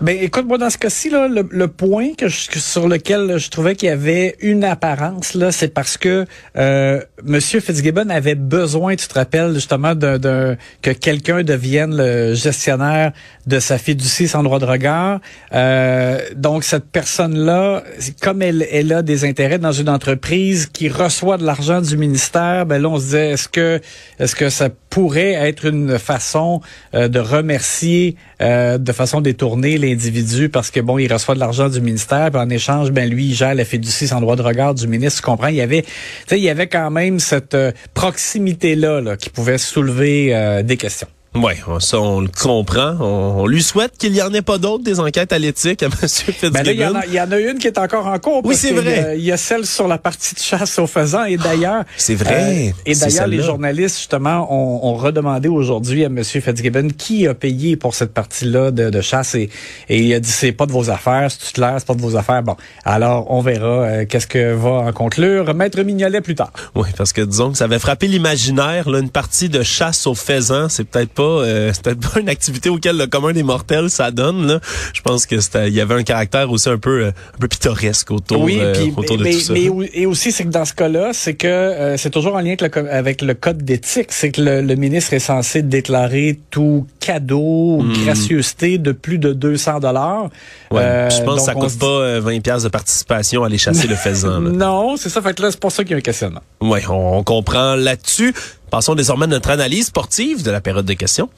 Ben 0.02 0.14
écoute, 0.20 0.44
moi 0.46 0.58
dans 0.58 0.68
ce 0.68 0.76
cas-ci 0.76 1.08
là, 1.08 1.26
le, 1.26 1.48
le 1.50 1.68
point 1.68 2.12
que 2.18 2.28
je- 2.28 2.58
sur 2.58 2.86
lequel 2.86 3.38
je 3.38 3.48
trouvais 3.48 3.74
qu'il 3.74 3.88
y 3.88 3.92
avait 3.92 4.36
une 4.40 4.62
apparence 4.62 5.32
là, 5.32 5.50
c'est 5.52 5.72
parce 5.72 5.96
que 5.96 6.26
euh, 6.58 7.00
Monsieur 7.24 7.60
Fitzgibbon 7.60 8.10
avait 8.10 8.34
besoin, 8.34 8.94
tu 8.94 9.08
te 9.08 9.14
rappelles 9.14 9.54
justement 9.54 9.94
d'un 9.94 10.56
que 10.82 10.90
quelqu'un 10.90 11.42
devienne 11.44 11.96
le 11.96 12.34
gestionnaire 12.34 13.12
de 13.46 13.58
sa 13.58 13.78
fiducie 13.78 14.28
sans 14.28 14.42
droit 14.42 14.58
de 14.58 14.66
regard. 14.66 15.20
Euh, 15.54 16.18
donc 16.34 16.64
cette 16.64 16.90
personne 16.90 17.34
là, 17.34 17.82
comme 18.20 18.42
elle, 18.42 18.66
elle 18.70 18.92
a 18.92 19.00
des 19.00 19.24
intérêts 19.24 19.58
dans 19.58 19.72
une 19.72 19.88
entreprise 19.88 20.66
qui 20.66 20.90
reçoit 20.90 21.38
de 21.38 21.46
l'argent 21.46 21.80
du 21.80 21.96
ministère, 21.96 22.66
ben 22.66 22.82
là 22.82 22.90
on 22.90 22.98
se 22.98 23.04
disait 23.04 23.30
est-ce 23.30 23.48
que 23.48 23.80
est-ce 24.18 24.36
que 24.36 24.50
ça 24.50 24.68
pourrait 24.90 25.32
être 25.32 25.64
une 25.64 25.98
façon 25.98 26.60
euh, 26.94 27.08
de 27.08 27.18
remercier 27.18 28.16
euh, 28.42 28.76
de 28.76 28.92
façon 28.92 29.22
détournée 29.22 29.78
l'individu 29.88 30.48
parce 30.48 30.70
que 30.70 30.80
bon, 30.80 30.98
il 30.98 31.12
reçoit 31.12 31.34
de 31.34 31.40
l'argent 31.40 31.68
du 31.68 31.80
ministère, 31.80 32.30
puis 32.30 32.40
en 32.40 32.50
échange, 32.50 32.90
ben 32.90 33.08
lui, 33.08 33.26
il 33.26 33.34
gère 33.34 33.54
la 33.54 33.64
fiducie 33.64 34.08
sans 34.08 34.20
droit 34.20 34.36
de 34.36 34.42
regard 34.42 34.74
du 34.74 34.86
ministre. 34.86 35.22
Tu 35.22 35.26
comprends? 35.26 35.48
Il 35.48 35.56
y 35.56 35.60
avait, 35.60 35.84
il 36.30 36.38
y 36.38 36.50
avait 36.50 36.68
quand 36.68 36.90
même 36.90 37.18
cette 37.18 37.54
euh, 37.54 37.72
proximité-là 37.94 39.00
là, 39.00 39.16
qui 39.16 39.30
pouvait 39.30 39.58
soulever 39.58 40.34
euh, 40.34 40.62
des 40.62 40.76
questions. 40.76 41.08
Oui, 41.42 41.52
ça, 41.80 42.00
on 42.00 42.20
le 42.20 42.28
comprend. 42.28 42.96
On, 43.00 43.42
on 43.42 43.46
lui 43.46 43.62
souhaite 43.62 43.96
qu'il 43.98 44.14
y 44.14 44.22
en 44.22 44.32
ait 44.34 44.42
pas 44.42 44.58
d'autres 44.58 44.84
des 44.84 45.00
enquêtes 45.00 45.32
à 45.32 45.38
l'éthique 45.38 45.82
à 45.82 45.86
M. 46.02 46.08
Fitzgibbon. 46.08 46.50
Ben 46.50 46.64
là, 46.64 46.72
il 46.72 46.80
y, 46.80 46.86
en 46.86 46.94
a, 46.94 47.06
il 47.06 47.12
y 47.14 47.20
en 47.20 47.30
a 47.30 47.38
une 47.38 47.58
qui 47.58 47.66
est 47.66 47.78
encore 47.78 48.06
en 48.06 48.18
cours. 48.18 48.40
Oui, 48.44 48.54
c'est 48.56 48.72
vrai. 48.72 49.14
Il 49.16 49.24
y 49.24 49.32
a 49.32 49.36
celle 49.36 49.66
sur 49.66 49.88
la 49.88 49.98
partie 49.98 50.34
de 50.34 50.40
chasse 50.40 50.78
aux 50.78 50.86
faisans 50.86 51.24
et 51.24 51.36
d'ailleurs. 51.36 51.84
c'est 51.96 52.14
vrai. 52.14 52.68
euh, 52.68 52.72
et 52.86 52.94
d'ailleurs, 52.94 53.26
les 53.26 53.42
journalistes 53.42 53.96
justement 53.98 54.46
ont, 54.52 54.88
ont 54.88 54.94
redemandé 54.94 55.48
aujourd'hui 55.48 56.04
à 56.04 56.06
M. 56.06 56.22
Fitzgibbon 56.24 56.88
qui 56.96 57.26
a 57.26 57.34
payé 57.34 57.76
pour 57.76 57.94
cette 57.94 58.12
partie-là 58.14 58.70
de, 58.70 58.90
de 58.90 59.00
chasse 59.00 59.34
et, 59.34 59.50
et 59.88 60.00
il 60.02 60.14
a 60.14 60.20
dit 60.20 60.30
c'est 60.30 60.52
pas 60.52 60.66
de 60.66 60.72
vos 60.72 60.90
affaires, 60.90 61.28
c'est 61.30 61.52
clair, 61.52 61.74
c'est 61.78 61.86
pas 61.86 61.94
de 61.94 62.02
vos 62.02 62.16
affaires. 62.16 62.42
Bon, 62.42 62.56
alors 62.84 63.30
on 63.30 63.40
verra 63.40 63.66
euh, 63.66 64.04
qu'est-ce 64.08 64.26
que 64.26 64.54
va 64.54 64.70
en 64.70 64.92
conclure 64.92 65.54
Maître 65.54 65.80
Mignolet 65.82 66.20
plus 66.20 66.34
tard. 66.34 66.52
Oui, 66.74 66.88
parce 66.96 67.12
que 67.12 67.20
disons 67.22 67.52
que 67.52 67.58
ça 67.58 67.64
avait 67.64 67.78
frappé 67.78 68.06
l'imaginaire, 68.06 68.88
là, 68.88 68.98
une 69.00 69.10
partie 69.10 69.48
de 69.48 69.62
chasse 69.62 70.06
aux 70.06 70.14
faisans, 70.14 70.68
c'est 70.68 70.84
peut-être 70.84 71.10
pas, 71.10 71.25
euh, 71.26 71.70
c'est 71.72 71.82
peut-être 71.82 72.12
pas 72.12 72.20
une 72.20 72.28
activité 72.28 72.68
auquel 72.68 72.96
le 72.96 73.06
commun 73.06 73.32
des 73.32 73.42
mortels 73.42 73.90
s'adonne. 73.90 74.46
Là. 74.46 74.60
Je 74.94 75.00
pense 75.02 75.26
que 75.26 75.40
c'était, 75.40 75.68
il 75.68 75.74
y 75.74 75.80
avait 75.80 75.94
un 75.94 76.02
caractère 76.02 76.50
aussi 76.50 76.68
un 76.68 76.78
peu, 76.78 77.04
euh, 77.04 77.08
un 77.08 77.38
peu 77.38 77.48
pittoresque 77.48 78.10
autour, 78.10 78.40
oui, 78.42 78.58
euh, 78.60 78.72
puis 78.74 78.92
autour 78.96 79.16
de 79.18 79.24
mais, 79.24 79.32
tout 79.32 79.40
ça. 79.40 79.52
mais 79.52 79.70
et 79.94 80.06
aussi 80.06 80.32
c'est 80.32 80.44
que 80.44 80.50
dans 80.50 80.64
ce 80.64 80.74
cas-là, 80.74 81.10
c'est 81.12 81.34
que 81.34 81.46
euh, 81.46 81.96
c'est 81.96 82.10
toujours 82.10 82.34
en 82.36 82.40
lien 82.40 82.54
avec 82.58 82.60
le, 82.62 82.68
co- 82.68 82.88
avec 82.90 83.22
le 83.22 83.34
code 83.34 83.58
d'éthique, 83.62 84.08
c'est 84.10 84.30
que 84.30 84.40
le, 84.40 84.62
le 84.62 84.74
ministre 84.76 85.12
est 85.12 85.18
censé 85.18 85.62
déclarer 85.62 86.38
tout 86.50 86.86
cadeau, 87.00 87.78
ou 87.80 87.84
gracieuseté 88.04 88.78
de 88.78 88.92
plus 88.92 89.18
de 89.18 89.32
200 89.32 89.80
dollars. 89.80 90.28
Ouais, 90.70 91.08
je 91.10 91.22
pense 91.22 91.40
que 91.40 91.44
ça 91.46 91.54
coûte 91.54 91.78
pas 91.78 91.86
euh, 91.86 92.20
20 92.20 92.40
pièces 92.40 92.62
de 92.64 92.68
participation 92.68 93.42
à 93.44 93.46
aller 93.46 93.58
chasser 93.58 93.86
le 93.86 93.94
faisan. 93.96 94.40
là. 94.40 94.50
Non, 94.50 94.96
c'est 94.96 95.08
ça. 95.08 95.22
Fait 95.22 95.34
que 95.34 95.42
là, 95.42 95.50
c'est 95.50 95.60
pour 95.60 95.70
ça 95.72 95.84
qu'il 95.84 95.92
y 95.92 95.94
a 95.94 95.98
un 95.98 96.00
questionnement. 96.00 96.40
Oui, 96.60 96.80
on, 96.88 97.18
on 97.18 97.22
comprend 97.22 97.74
là-dessus. 97.76 98.34
Passons 98.76 98.94
désormais 98.94 99.24
à 99.24 99.28
notre 99.28 99.48
analyse 99.48 99.86
sportive 99.86 100.42
de 100.42 100.50
la 100.50 100.60
période 100.60 100.84
de 100.84 100.92
questions. 100.92 101.30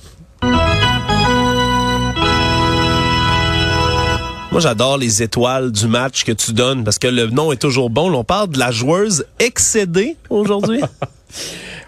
Moi, 4.51 4.61
j'adore 4.61 4.99
les 4.99 5.23
étoiles 5.23 5.71
du 5.71 5.87
match 5.87 6.25
que 6.25 6.33
tu 6.33 6.53
donnes 6.53 6.83
parce 6.83 6.99
que 6.99 7.07
le 7.07 7.29
nom 7.29 7.53
est 7.53 7.63
toujours 7.63 7.91
bon. 7.91 8.13
On 8.13 8.25
parle 8.25 8.49
de 8.49 8.59
la 8.59 8.73
joueuse 8.73 9.25
excédée 9.39 10.17
aujourd'hui. 10.31 10.81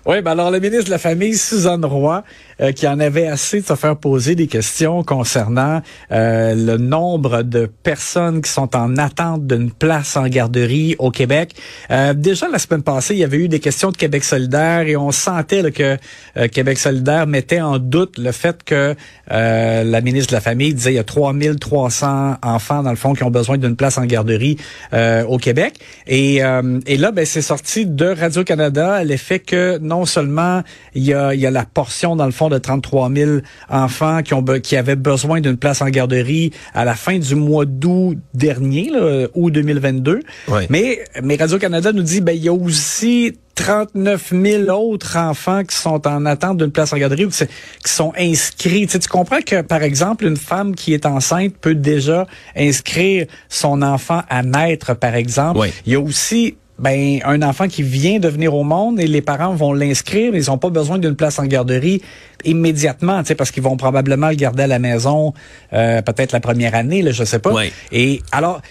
Oui, 0.07 0.23
ben 0.23 0.31
alors 0.31 0.51
le 0.51 0.61
ministre 0.61 0.87
de 0.87 0.91
la 0.91 0.99
Famille, 0.99 1.37
Suzanne 1.37 1.85
Roy, 1.85 2.25
euh, 2.61 2.73
qui 2.73 2.87
en 2.87 3.01
avait 3.01 3.27
assez 3.27 3.61
de 3.61 3.67
se 3.67 3.75
faire 3.75 3.97
poser 3.97 4.35
des 4.35 4.47
questions 4.47 5.03
concernant 5.03 5.83
euh, 6.13 6.55
le 6.55 6.77
nombre 6.77 7.43
de 7.43 7.71
personnes 7.83 8.43
qui 8.43 8.51
sont 8.51 8.77
en 8.77 8.97
attente 8.97 9.47
d'une 9.47 9.71
place 9.71 10.17
en 10.17 10.27
garderie 10.27 10.97
au 10.99 11.11
Québec. 11.11 11.55
Euh, 11.91 12.15
déjà 12.15 12.49
la 12.49 12.59
semaine 12.59 12.83
passée, 12.83 13.15
il 13.15 13.21
y 13.21 13.25
avait 13.25 13.39
eu 13.39 13.49
des 13.49 13.61
questions 13.61 13.91
de 13.91 13.97
Québec 13.97 14.25
solidaire 14.25 14.87
et 14.87 14.97
on 14.97 15.11
sentait 15.11 15.71
que 15.71 15.97
euh, 16.37 16.49
Québec 16.49 16.79
solidaire 16.79 17.27
mettait 17.27 17.61
en 17.61 17.79
doute 17.79 18.19
le 18.19 18.33
fait 18.33 18.63
que 18.63 18.95
euh, 19.31 19.85
la 19.85 20.01
ministre 20.01 20.31
de 20.31 20.37
la 20.37 20.41
Famille 20.41 20.75
disait 20.75 20.93
il 20.93 20.97
y 20.97 20.99
a 20.99 21.05
3300 21.05 22.37
enfants 22.43 22.83
dans 22.83 22.91
le 22.91 22.97
fond 22.97 23.15
qui 23.15 23.25
ont 23.25 23.31
besoin 23.31 23.59
d'une 23.59 23.77
place 23.77 23.99
en 23.99 24.05
garderie 24.05 24.57
euh, 24.93 25.25
au 25.25 25.39
Québec. 25.39 25.79
Et, 26.07 26.41
et 26.87 26.97
là, 26.97 27.13
ben, 27.13 27.25
c'est 27.25 27.43
sorti 27.43 27.87
de 27.87 28.07
Radio-Canada 28.07 29.03
l'effet 29.05 29.39
que 29.39 29.79
non 29.79 30.05
seulement 30.05 30.63
il 30.95 31.05
y 31.05 31.15
a, 31.15 31.35
il 31.35 31.41
y 31.41 31.47
a 31.47 31.51
la 31.51 31.65
portion, 31.65 32.17
dans 32.17 32.27
le 32.27 32.33
fond, 32.33 32.49
de 32.51 32.59
33 32.59 33.11
000 33.11 33.31
enfants 33.69 34.23
qui, 34.23 34.35
ont, 34.35 34.45
qui 34.63 34.77
avaient 34.77 34.97
besoin 34.97 35.41
d'une 35.41 35.57
place 35.57 35.81
en 35.81 35.89
garderie 35.89 36.53
à 36.75 36.85
la 36.85 36.95
fin 36.95 37.19
du 37.19 37.35
mois 37.35 37.65
d'août 37.65 38.19
dernier, 38.35 38.91
là, 38.91 39.27
août 39.35 39.51
2022. 39.51 40.21
Ouais. 40.49 40.67
Mais, 40.69 41.05
mais 41.23 41.37
Radio-Canada 41.37 41.93
nous 41.93 42.03
dit, 42.03 42.21
ben, 42.21 42.33
il 42.33 42.45
y 42.45 42.49
a 42.49 42.53
aussi 42.53 43.33
39 43.55 44.33
000 44.33 44.71
autres 44.71 45.17
enfants 45.19 45.65
qui 45.65 45.77
sont 45.77 46.07
en 46.07 46.25
attente 46.25 46.57
d'une 46.57 46.71
place 46.71 46.93
en 46.93 46.97
garderie 46.97 47.27
ou 47.27 47.31
qui 47.31 47.47
sont 47.85 48.13
inscrits. 48.17 48.87
Tu, 48.87 48.93
sais, 48.93 48.99
tu 48.99 49.09
comprends 49.09 49.43
que, 49.45 49.61
par 49.61 49.83
exemple, 49.83 50.25
une 50.25 50.37
femme 50.37 50.75
qui 50.75 50.95
est 50.95 51.05
enceinte 51.05 51.55
peut 51.61 51.75
déjà 51.75 52.27
inscrire 52.57 53.27
son 53.49 53.83
enfant 53.83 54.23
à 54.31 54.43
naître, 54.43 54.95
par 54.95 55.15
exemple. 55.15 55.61
Oui. 55.61 55.69
Il 55.85 55.93
y 55.93 55.97
a 55.97 56.01
aussi 56.01 56.57
ben, 56.81 57.21
un 57.25 57.43
enfant 57.43 57.69
qui 57.69 57.83
vient 57.83 58.19
de 58.19 58.29
venir 58.29 58.55
au 58.55 58.65
monde 58.65 58.99
et 58.99 59.07
les 59.07 59.21
parents 59.21 59.55
vont 59.55 59.73
l'inscrire, 59.73 60.33
mais 60.33 60.43
ils 60.43 60.51
n'ont 60.51 60.59
pas 60.59 60.71
besoin 60.71 60.99
d'une 60.99 61.15
place 61.15 61.39
en 61.39 61.45
garderie 61.45 62.03
immédiatement, 62.45 63.21
tu 63.21 63.29
sais, 63.29 63.35
parce 63.35 63.51
qu'ils 63.51 63.63
vont 63.63 63.77
probablement 63.77 64.31
le 64.31 64.35
garder 64.35 64.63
à 64.63 64.67
la 64.67 64.79
maison 64.79 65.35
euh, 65.75 66.01
peut-être 66.01 66.33
la 66.33 66.41
première 66.41 66.75
année, 66.75 67.03
là, 67.03 67.13
je 67.13 67.23
sais 67.23 67.39
pas. 67.39 67.53
Oui. 67.53 67.71
Et 67.93 68.23
alors, 68.33 68.63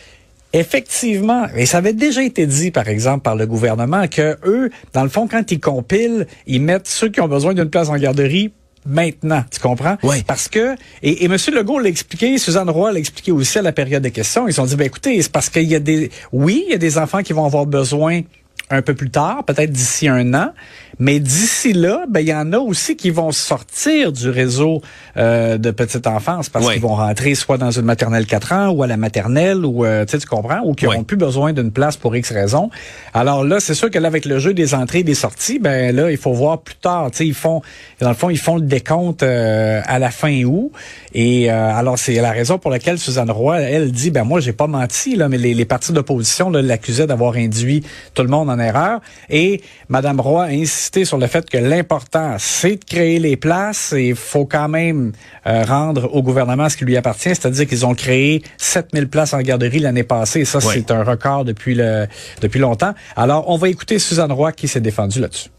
Effectivement, 0.51 1.45
et 1.55 1.67
ça 1.67 1.77
avait 1.77 1.93
déjà 1.93 2.23
été 2.23 2.47
dit, 2.47 2.71
par 2.71 2.87
exemple, 2.87 3.21
par 3.21 3.35
le 3.35 3.45
gouvernement, 3.45 4.07
que 4.07 4.35
eux, 4.43 4.71
dans 4.93 5.03
le 5.03 5.09
fond, 5.09 5.27
quand 5.27 5.51
ils 5.51 5.59
compilent, 5.59 6.25
ils 6.47 6.59
mettent 6.59 6.87
ceux 6.87 7.09
qui 7.09 7.21
ont 7.21 7.27
besoin 7.27 7.53
d'une 7.53 7.69
place 7.69 7.89
en 7.89 7.97
garderie 7.97 8.51
maintenant, 8.89 9.43
tu 9.51 9.59
comprends? 9.59 9.97
Oui. 10.03 10.23
Parce 10.25 10.47
que, 10.47 10.75
et, 11.01 11.23
et 11.23 11.25
M. 11.25 11.37
Legault 11.53 11.79
l'a 11.79 11.89
expliqué, 11.89 12.37
Suzanne 12.37 12.69
Roy 12.69 12.91
l'a 12.91 12.99
expliqué 12.99 13.31
aussi 13.31 13.57
à 13.59 13.61
la 13.61 13.71
période 13.71 14.03
des 14.03 14.11
questions, 14.11 14.47
ils 14.47 14.51
se 14.51 14.57
sont 14.57 14.65
dit, 14.65 14.75
ben 14.75 14.87
écoutez, 14.87 15.21
c'est 15.21 15.31
parce 15.31 15.49
qu'il 15.49 15.63
y 15.63 15.75
a 15.75 15.79
des, 15.79 16.09
oui, 16.31 16.63
il 16.67 16.71
y 16.71 16.75
a 16.75 16.77
des 16.77 16.97
enfants 16.97 17.23
qui 17.23 17.33
vont 17.33 17.45
avoir 17.45 17.65
besoin 17.65 18.21
un 18.69 18.81
peu 18.81 18.93
plus 18.93 19.09
tard, 19.09 19.43
peut-être 19.45 19.71
d'ici 19.71 20.07
un 20.07 20.33
an, 20.33 20.51
mais 20.99 21.19
d'ici 21.21 21.71
là, 21.71 22.03
ben 22.09 22.19
il 22.19 22.27
y 22.27 22.33
en 22.33 22.51
a 22.51 22.59
aussi 22.59 22.97
qui 22.97 23.09
vont 23.09 23.31
sortir 23.31 24.11
du 24.11 24.29
réseau 24.29 24.81
euh, 25.15 25.57
de 25.57 25.71
petite 25.71 26.05
enfance 26.07 26.49
parce 26.49 26.69
qu'ils 26.69 26.81
vont 26.81 26.95
rentrer 26.95 27.35
soit 27.35 27.57
dans 27.57 27.71
une 27.71 27.85
maternelle 27.85 28.25
4 28.25 28.53
ans 28.53 28.69
ou 28.69 28.83
à 28.83 28.87
la 28.87 28.97
maternelle 28.97 29.65
ou 29.65 29.85
euh, 29.85 30.03
tu 30.03 30.11
sais 30.11 30.17
tu 30.17 30.27
comprends 30.27 30.59
ou 30.65 30.73
qui 30.73 30.83
n'auront 30.83 31.05
plus 31.05 31.15
besoin 31.15 31.53
d'une 31.53 31.71
place 31.71 31.95
pour 31.95 32.15
X 32.17 32.31
raisons. 32.33 32.69
Alors 33.13 33.45
là, 33.45 33.61
c'est 33.61 33.75
sûr 33.75 33.89
que 33.89 33.97
là 33.97 34.09
avec 34.09 34.25
le 34.25 34.39
jeu 34.39 34.53
des 34.53 34.75
entrées 34.75 34.99
et 34.99 35.03
des 35.03 35.15
sorties, 35.15 35.57
ben 35.57 35.95
là 35.95 36.11
il 36.11 36.17
faut 36.17 36.33
voir 36.33 36.59
plus 36.59 36.75
tard, 36.75 37.11
tu 37.11 37.17
sais 37.17 37.27
ils 37.27 37.33
font 37.33 37.61
dans 38.01 38.09
le 38.09 38.15
fond 38.15 38.29
ils 38.29 38.37
font 38.37 38.57
le 38.57 38.63
décompte 38.63 39.23
euh, 39.23 39.81
à 39.85 39.99
la 39.99 40.11
fin 40.11 40.43
août. 40.43 40.71
Et 41.13 41.49
euh, 41.49 41.73
alors 41.73 41.97
c'est 41.97 42.15
la 42.15 42.31
raison 42.31 42.59
pour 42.59 42.71
laquelle 42.71 42.99
Suzanne 42.99 43.31
Roy 43.31 43.61
elle 43.61 43.93
dit 43.93 44.11
ben 44.11 44.25
moi 44.25 44.41
j'ai 44.41 44.53
pas 44.53 44.67
menti 44.67 45.15
là 45.15 45.29
mais 45.29 45.37
les, 45.37 45.53
les 45.53 45.65
partis 45.65 45.93
d'opposition 45.93 46.49
là, 46.49 46.61
l'accusaient 46.61 47.07
d'avoir 47.07 47.35
induit 47.35 47.83
tout 48.13 48.21
le 48.23 48.27
monde 48.27 48.49
en 48.49 48.58
erreur 48.59 49.01
et 49.29 49.61
madame 49.87 50.19
Roy 50.19 50.43
a 50.43 50.47
insisté 50.47 51.05
sur 51.05 51.17
le 51.17 51.27
fait 51.27 51.49
que 51.49 51.57
l'important 51.57 52.35
c'est 52.37 52.77
de 52.77 52.85
créer 52.85 53.19
les 53.19 53.35
places 53.35 53.93
et 53.93 54.09
il 54.09 54.15
faut 54.15 54.45
quand 54.45 54.69
même 54.69 55.11
euh, 55.47 55.63
rendre 55.63 56.13
au 56.13 56.21
gouvernement 56.21 56.69
ce 56.69 56.77
qui 56.77 56.85
lui 56.85 56.97
appartient, 56.97 57.29
c'est-à-dire 57.29 57.67
qu'ils 57.67 57.85
ont 57.85 57.95
créé 57.95 58.43
7000 58.57 59.07
places 59.07 59.33
en 59.33 59.39
garderie 59.39 59.79
l'année 59.79 60.03
passée 60.03 60.41
et 60.41 60.45
ça 60.45 60.61
c'est 60.61 60.91
un 60.91 61.03
record 61.03 61.45
depuis 61.45 61.75
le 61.75 62.07
depuis 62.41 62.59
longtemps. 62.59 62.93
Alors 63.15 63.49
on 63.49 63.57
va 63.57 63.69
écouter 63.69 63.99
Suzanne 63.99 64.31
Roy 64.31 64.51
qui 64.51 64.67
s'est 64.67 64.81
défendue 64.81 65.19
là-dessus. 65.19 65.49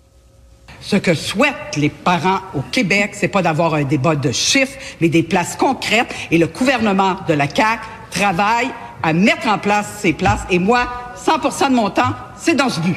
Ce 0.80 0.97
que 0.97 1.14
souhaitent 1.14 1.76
les 1.76 1.90
parents 1.90 2.40
au 2.54 2.62
Québec, 2.62 3.11
c'est 3.12 3.28
pas 3.28 3.42
d'avoir 3.42 3.75
un 3.75 3.85
débat 3.85 4.16
de 4.16 4.33
chiffres, 4.33 4.78
mais 5.00 5.09
des 5.09 5.23
places 5.23 5.57
concrètes. 5.57 6.09
Et 6.30 6.38
le 6.38 6.47
gouvernement 6.47 7.16
de 7.28 7.35
la 7.35 7.49
CAQ 7.49 7.83
travaille 8.11 8.71
à 9.02 9.12
mettre 9.12 9.47
en 9.47 9.59
place 9.59 9.87
ces 10.00 10.12
places. 10.12 10.40
Et 10.50 10.59
moi, 10.59 10.88
100% 11.26 11.70
de 11.70 11.74
mon 11.74 11.90
temps, 11.90 12.14
c'est 12.36 12.54
dans 12.54 12.68
ce 12.68 12.80
but. 12.80 12.96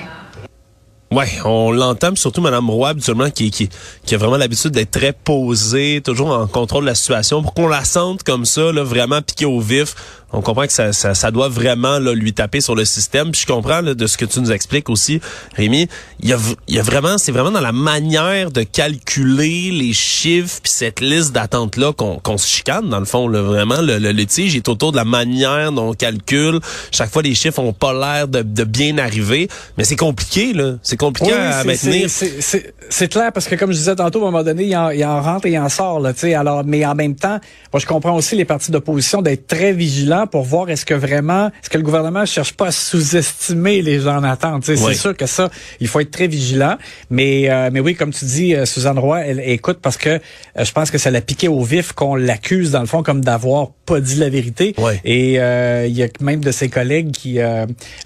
Ouais, 1.14 1.30
on 1.46 1.72
l'entend, 1.72 2.16
surtout 2.16 2.42
Mme 2.42 2.72
Roy, 2.72 2.90
habituellement, 2.90 3.30
qui, 3.30 3.52
qui, 3.52 3.70
qui 4.04 4.16
a 4.16 4.18
vraiment 4.18 4.38
l'habitude 4.38 4.72
d'être 4.72 4.90
très 4.90 5.14
posée, 5.14 6.02
toujours 6.04 6.32
en 6.32 6.48
contrôle 6.48 6.86
de 6.86 6.90
la 6.90 6.96
situation. 6.96 7.44
Pour 7.44 7.54
qu'on 7.54 7.68
la 7.68 7.84
sente 7.84 8.24
comme 8.24 8.46
ça, 8.46 8.72
là, 8.72 8.84
vraiment 8.84 9.22
piquée 9.22 9.46
au 9.46 9.60
vif, 9.60 9.94
On 10.34 10.42
comprend 10.42 10.66
que 10.66 10.74
ça, 10.74 10.94
ça, 10.94 11.14
ça 11.14 11.30
doit 11.30 11.48
vraiment 11.48 12.00
là, 12.00 12.14
lui 12.14 12.34
taper 12.34 12.60
sur 12.60 12.76
le 12.76 12.86
système. 12.86 13.32
Puis 13.32 13.42
je 13.42 13.46
comprends 13.46 13.82
là, 13.82 13.94
de 13.94 14.08
ce 14.08 14.18
que 14.18 14.26
tu 14.26 14.40
nous 14.40 14.52
expliques 14.52 14.90
aussi, 14.90 15.22
Rémi. 15.56 15.88
Il 16.22 16.30
y 16.30 16.34
a, 16.34 16.38
il 16.68 16.76
y 16.76 16.80
a 16.80 16.82
vraiment, 16.82 17.20
c'est 17.20 17.32
vraiment 17.32 17.52
dans 17.52 17.62
la 17.62 17.72
manière 17.72 18.50
de 18.50 18.64
calculer 18.64 19.70
les 19.72 19.94
chiffres 19.94 20.60
puis 20.64 20.72
cette 20.72 21.02
liste 21.02 21.34
d'attente 21.34 21.78
là 21.78 21.94
qu'on 21.94 22.18
qu'on 22.18 22.38
se 22.38 22.48
chicane 22.48 22.90
dans 22.90 23.00
le 23.00 23.06
fond. 23.06 23.28
Là, 23.28 23.42
vraiment, 23.42 23.82
le, 23.82 24.00
le 24.00 24.10
litige 24.10 24.56
est 24.56 24.68
autour 24.70 24.92
de 24.92 24.98
la 24.98 25.06
manière 25.06 25.72
dont 25.72 25.90
on 25.90 25.94
calcule. 25.94 26.60
Chaque 26.92 27.12
fois, 27.12 27.22
les 27.22 27.36
chiffres 27.36 27.60
ont 27.60 27.74
pas 27.74 27.94
l'air 27.94 28.28
de, 28.28 28.42
de, 28.42 28.64
bien 28.64 28.98
arriver, 28.98 29.48
mais 29.78 29.84
c'est 29.84 29.96
compliqué 29.96 30.54
là. 30.54 30.74
C'est 30.82 30.98
compliqué 30.98 31.32
à 31.32 31.64
maintenir. 31.64 32.10
C'est 32.10 33.08
clair 33.08 33.32
parce 33.32 33.48
que 33.48 33.56
comme 33.56 33.72
je 33.72 33.78
disais 33.78 33.96
tantôt, 33.96 34.20
à 34.20 34.28
un 34.28 34.32
moment 34.32 34.44
donné, 34.44 34.66
il 34.66 34.76
en, 34.76 34.90
il 34.90 35.04
en 35.06 35.22
rentre 35.22 35.46
et 35.46 35.52
il 35.52 35.60
en 35.60 35.70
sort 35.70 36.00
là. 36.00 36.14
Tu 36.14 36.22
sais, 36.22 36.34
alors, 36.34 36.64
mais 36.66 36.86
en 36.86 36.96
même 36.96 37.16
temps, 37.16 37.40
moi 37.72 37.80
je 37.80 37.86
comprends 37.86 38.16
aussi 38.16 38.36
les 38.36 38.46
partis 38.46 38.72
d'opposition 38.72 39.22
d'être 39.22 39.48
très 39.48 39.74
vigilants 39.74 40.23
pour 40.28 40.44
voir 40.44 40.70
est-ce 40.70 40.86
que 40.86 40.94
vraiment, 40.94 41.48
est-ce 41.48 41.70
que 41.70 41.78
le 41.78 41.84
gouvernement 41.84 42.26
cherche 42.26 42.54
pas 42.54 42.68
à 42.68 42.72
sous-estimer 42.72 43.82
les 43.82 44.00
gens 44.00 44.18
en 44.18 44.24
attente. 44.24 44.66
C'est 44.66 44.94
sûr 44.94 45.16
que 45.16 45.26
ça, 45.26 45.50
il 45.80 45.88
faut 45.88 46.00
être 46.00 46.12
très 46.12 46.28
vigilant. 46.28 46.78
Mais 47.10 47.50
euh, 47.50 47.70
mais 47.72 47.80
oui, 47.80 47.96
comme 47.96 48.12
tu 48.12 48.26
dis, 48.26 48.56
euh, 48.56 48.66
Suzanne 48.66 49.00
Roy, 49.00 49.22
elle, 49.22 49.40
écoute 49.40 49.80
parce 49.82 49.98
que 49.98 50.10
euh, 50.10 50.20
je 50.64 50.72
pense 50.72 50.92
que 50.92 50.98
ça 50.98 51.12
l'a 51.12 51.22
piqué 51.22 51.48
au 51.48 51.64
vif 51.64 51.94
qu'on 51.94 52.16
l'accuse 52.16 52.72
dans 52.72 52.82
le 52.82 52.86
fond 52.86 53.04
comme 53.04 53.22
d'avoir 53.22 53.70
pas 53.86 54.00
dit 54.00 54.16
la 54.16 54.30
vérité. 54.30 54.76
Et 55.04 55.34
il 55.34 55.98
y 55.98 56.04
a 56.04 56.08
même 56.22 56.44
de 56.44 56.52
ses 56.52 56.70
collègues 56.70 57.12
qui, 57.12 57.40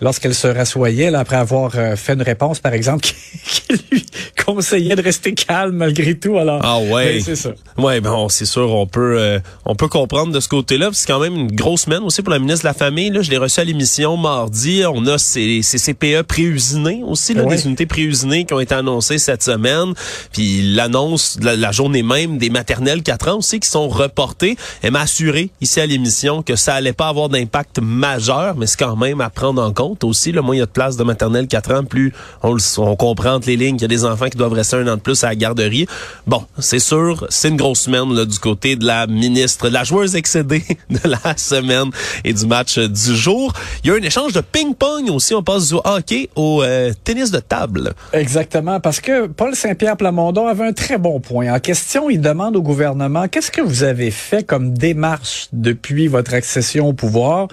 lorsqu'elle 0.01 0.35
se 0.35 0.47
rassoyait, 0.47 1.11
là, 1.11 1.19
après 1.19 1.37
avoir 1.37 1.73
fait 1.95 2.13
une 2.13 2.21
réponse, 2.21 2.59
par 2.59 2.73
exemple, 2.73 3.05
qui, 3.47 3.61
lui 3.91 4.05
conseillait 4.45 4.95
de 4.95 5.01
rester 5.01 5.33
calme 5.33 5.75
malgré 5.75 6.15
tout. 6.15 6.37
Alors, 6.37 6.61
ah 6.63 6.79
ouais, 6.79 7.15
ben, 7.15 7.23
c'est 7.23 7.35
ça. 7.35 7.51
Ouais, 7.77 8.01
bon, 8.01 8.29
c'est 8.29 8.45
sûr, 8.45 8.73
on 8.73 8.87
peut 8.87 9.39
on 9.65 9.75
peut 9.75 9.87
comprendre 9.87 10.31
de 10.31 10.39
ce 10.39 10.47
côté-là. 10.47 10.89
C'est 10.93 11.07
quand 11.07 11.19
même 11.19 11.35
une 11.35 11.51
grosse 11.51 11.81
semaine 11.81 12.03
aussi 12.03 12.21
pour 12.21 12.31
la 12.31 12.39
ministre 12.39 12.63
de 12.63 12.69
la 12.69 12.73
Famille. 12.73 13.09
Là, 13.09 13.21
je 13.21 13.29
l'ai 13.29 13.37
reçu 13.37 13.59
à 13.59 13.63
l'émission 13.63 14.17
mardi. 14.17 14.83
On 14.91 15.05
a 15.07 15.17
ces, 15.17 15.61
ces 15.61 15.77
CPE 15.77 16.23
préusinés 16.23 17.01
aussi, 17.05 17.33
là, 17.33 17.43
des 17.45 17.65
unités 17.65 17.85
préusinées 17.85 18.45
qui 18.45 18.53
ont 18.53 18.59
été 18.59 18.75
annoncées 18.75 19.17
cette 19.17 19.43
semaine. 19.43 19.93
Puis 20.31 20.73
l'annonce 20.73 21.37
la, 21.41 21.55
la, 21.55 21.71
journée 21.71 22.03
même 22.03 22.37
des 22.37 22.49
maternelles 22.49 23.03
4 23.03 23.29
ans 23.29 23.37
aussi 23.37 23.59
qui 23.59 23.69
sont 23.69 23.87
reportées. 23.87 24.57
Elle 24.81 24.91
m'a 24.91 25.01
assuré 25.01 25.49
à 25.75 25.85
l'émission 25.85 26.41
que 26.41 26.55
ça 26.55 26.75
allait 26.75 26.93
pas 26.93 27.09
avoir 27.09 27.29
d'impact 27.29 27.79
majeur, 27.81 28.55
mais 28.55 28.65
c'est 28.65 28.79
quand 28.79 28.95
même 28.95 29.21
à 29.21 29.29
prendre 29.29 29.61
en 29.61 29.73
compte 29.73 30.03
aussi. 30.03 30.31
Le 30.31 30.41
moins 30.41 30.55
il 30.55 30.59
y 30.59 30.61
a 30.61 30.65
de 30.65 30.71
place 30.71 30.97
de 30.97 31.03
maternelle 31.03 31.47
4 31.47 31.73
ans, 31.73 31.83
plus 31.83 32.13
on, 32.43 32.57
on 32.77 32.95
comprend 32.95 33.33
entre 33.33 33.47
les 33.47 33.57
lignes 33.57 33.75
qu'il 33.75 33.83
y 33.83 33.85
a 33.85 33.87
des 33.87 34.05
enfants 34.05 34.29
qui 34.29 34.37
doivent 34.37 34.53
rester 34.53 34.77
un 34.77 34.87
an 34.87 34.95
de 34.95 35.01
plus 35.01 35.23
à 35.23 35.27
la 35.27 35.35
garderie. 35.35 35.85
Bon, 36.25 36.43
c'est 36.57 36.79
sûr, 36.79 37.27
c'est 37.29 37.49
une 37.49 37.57
grosse 37.57 37.81
semaine 37.81 38.13
là, 38.13 38.25
du 38.25 38.39
côté 38.39 38.75
de 38.75 38.85
la 38.85 39.07
ministre, 39.07 39.67
de 39.69 39.73
la 39.73 39.83
joueuse 39.83 40.15
excédée 40.15 40.63
de 40.89 40.99
la 41.09 41.37
semaine 41.37 41.91
et 42.23 42.33
du 42.33 42.45
match 42.45 42.79
du 42.79 43.15
jour. 43.15 43.53
Il 43.83 43.89
y 43.89 43.93
a 43.93 43.95
un 43.95 44.01
échange 44.01 44.33
de 44.33 44.41
ping-pong 44.41 45.09
aussi. 45.09 45.35
On 45.35 45.43
passe 45.43 45.69
du 45.69 45.75
hockey 45.83 46.29
au 46.35 46.63
euh, 46.63 46.93
tennis 47.03 47.31
de 47.31 47.39
table. 47.39 47.93
Exactement, 48.13 48.79
parce 48.79 48.99
que 48.99 49.27
Paul 49.27 49.55
Saint-Pierre 49.55 49.97
Plamondon 49.97 50.47
avait 50.47 50.65
un 50.65 50.73
très 50.73 50.97
bon 50.97 51.19
point. 51.19 51.53
En 51.53 51.59
question, 51.59 52.09
il 52.09 52.21
demande 52.21 52.55
au 52.55 52.61
gouvernement 52.61 53.27
qu'est-ce 53.27 53.51
que 53.51 53.61
vous 53.61 53.83
avez 53.83 54.11
fait 54.11 54.43
comme 54.43 54.73
démarche 54.73 55.49
depuis 55.61 56.07
votre 56.07 56.33
accession 56.33 56.87
au 56.87 56.93
pouvoir 56.93 57.47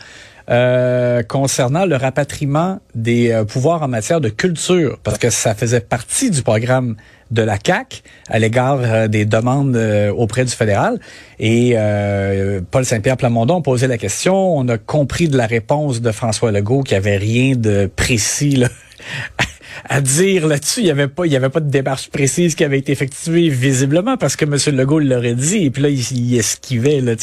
euh, 0.50 1.22
concernant 1.22 1.86
le 1.86 1.96
rapatriement 1.96 2.78
des 2.94 3.30
euh, 3.30 3.44
pouvoirs 3.44 3.82
en 3.82 3.88
matière 3.88 4.20
de 4.20 4.28
culture, 4.28 4.98
parce 5.02 5.16
que 5.16 5.30
ça 5.30 5.54
faisait 5.54 5.80
partie 5.80 6.30
du 6.30 6.42
programme 6.42 6.96
de 7.30 7.40
la 7.40 7.56
CAC 7.56 8.02
à 8.28 8.38
l'égard 8.38 8.80
euh, 8.82 9.08
des 9.08 9.24
demandes 9.24 9.74
auprès 10.14 10.44
du 10.44 10.52
fédéral. 10.52 11.00
Et 11.38 11.76
Paul 12.70 12.84
Saint-Pierre 12.84 13.16
Plamondon 13.16 13.62
posait 13.62 13.88
la 13.88 13.96
question. 13.96 14.54
On 14.54 14.68
a 14.68 14.76
compris 14.76 15.28
de 15.28 15.36
la 15.38 15.46
réponse 15.46 16.02
de 16.02 16.12
François 16.12 16.52
Legault 16.52 16.82
qu'il 16.82 16.98
n'y 16.98 17.06
avait 17.06 17.16
rien 17.16 17.56
de 17.56 17.90
précis 17.96 18.56
là, 18.56 18.68
à 19.88 20.00
dire 20.00 20.46
là-dessus. 20.46 20.80
Il 20.80 20.84
n'y 20.84 20.90
avait 20.90 21.08
pas, 21.08 21.26
il 21.26 21.32
y 21.32 21.36
avait 21.36 21.48
pas 21.48 21.60
de 21.60 21.70
démarche 21.70 22.10
précise 22.10 22.54
qui 22.54 22.64
avait 22.64 22.78
été 22.78 22.92
effectuée 22.92 23.48
visiblement 23.48 24.16
parce 24.16 24.36
que 24.36 24.44
M. 24.44 24.56
Legault 24.76 24.98
l'aurait 24.98 25.34
dit. 25.34 25.64
Et 25.64 25.70
puis 25.70 25.82
là, 25.82 25.88
il, 25.88 26.36
esquivait, 26.36 27.00
là. 27.00 27.14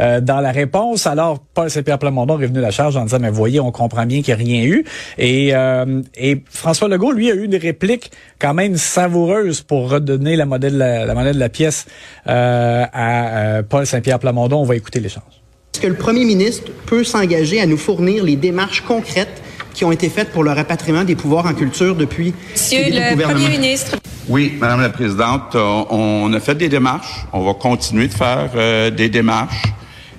Euh, 0.00 0.20
dans 0.20 0.40
la 0.40 0.52
réponse, 0.52 1.06
alors, 1.06 1.40
Paul 1.54 1.70
Saint-Pierre 1.70 1.98
Plamondon 1.98 2.40
est 2.40 2.46
venu 2.46 2.60
la 2.60 2.70
charge 2.70 2.96
en 2.96 3.04
disant, 3.04 3.18
mais 3.20 3.30
voyez, 3.30 3.60
on 3.60 3.72
comprend 3.72 4.06
bien 4.06 4.22
qu'il 4.22 4.34
n'y 4.34 4.42
a 4.42 4.44
rien 4.44 4.64
eu. 4.64 4.84
Et, 5.18 5.54
euh, 5.54 6.02
et 6.16 6.42
François 6.50 6.88
Legault, 6.88 7.12
lui, 7.12 7.30
a 7.30 7.34
eu 7.34 7.44
une 7.44 7.56
réplique 7.56 8.10
quand 8.38 8.54
même 8.54 8.76
savoureuse 8.76 9.62
pour 9.62 9.90
redonner 9.90 10.36
la 10.36 10.46
modèle, 10.46 10.76
la, 10.76 11.06
la 11.06 11.14
monnaie 11.14 11.32
de 11.32 11.38
la 11.38 11.48
pièce 11.48 11.86
euh, 12.28 12.84
à 12.92 13.62
Paul 13.68 13.86
Saint-Pierre 13.86 14.18
Plamondon. 14.18 14.58
On 14.58 14.64
va 14.64 14.76
écouter 14.76 15.00
l'échange. 15.00 15.42
Est-ce 15.74 15.80
que 15.80 15.86
le 15.86 15.94
premier 15.94 16.24
ministre 16.24 16.70
peut 16.86 17.02
s'engager 17.02 17.60
à 17.60 17.66
nous 17.66 17.78
fournir 17.78 18.24
les 18.24 18.36
démarches 18.36 18.82
concrètes 18.82 19.42
qui 19.72 19.84
ont 19.84 19.92
été 19.92 20.08
faites 20.08 20.30
pour 20.32 20.44
le 20.44 20.52
rapatriement 20.52 21.04
des 21.04 21.16
pouvoirs 21.16 21.46
en 21.46 21.54
culture 21.54 21.94
depuis 21.94 22.34
Monsieur 22.52 22.84
le 22.90 23.22
Premier 23.22 23.48
ministre. 23.48 23.96
Oui, 24.28 24.54
Madame 24.60 24.80
la 24.80 24.90
Présidente, 24.90 25.54
euh, 25.54 25.84
on 25.90 26.32
a 26.32 26.40
fait 26.40 26.54
des 26.54 26.68
démarches. 26.68 27.26
On 27.32 27.44
va 27.44 27.54
continuer 27.54 28.08
de 28.08 28.14
faire 28.14 28.50
euh, 28.54 28.90
des 28.90 29.08
démarches. 29.08 29.64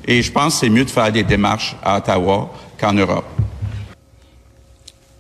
Et 0.06 0.22
je 0.22 0.32
pense 0.32 0.56
que 0.56 0.60
c'est 0.62 0.70
mieux 0.70 0.86
de 0.86 0.90
faire 0.90 1.12
des 1.12 1.24
démarches 1.24 1.76
à 1.84 1.98
Ottawa 1.98 2.52
qu'en 2.80 2.94
Europe. 2.94 3.26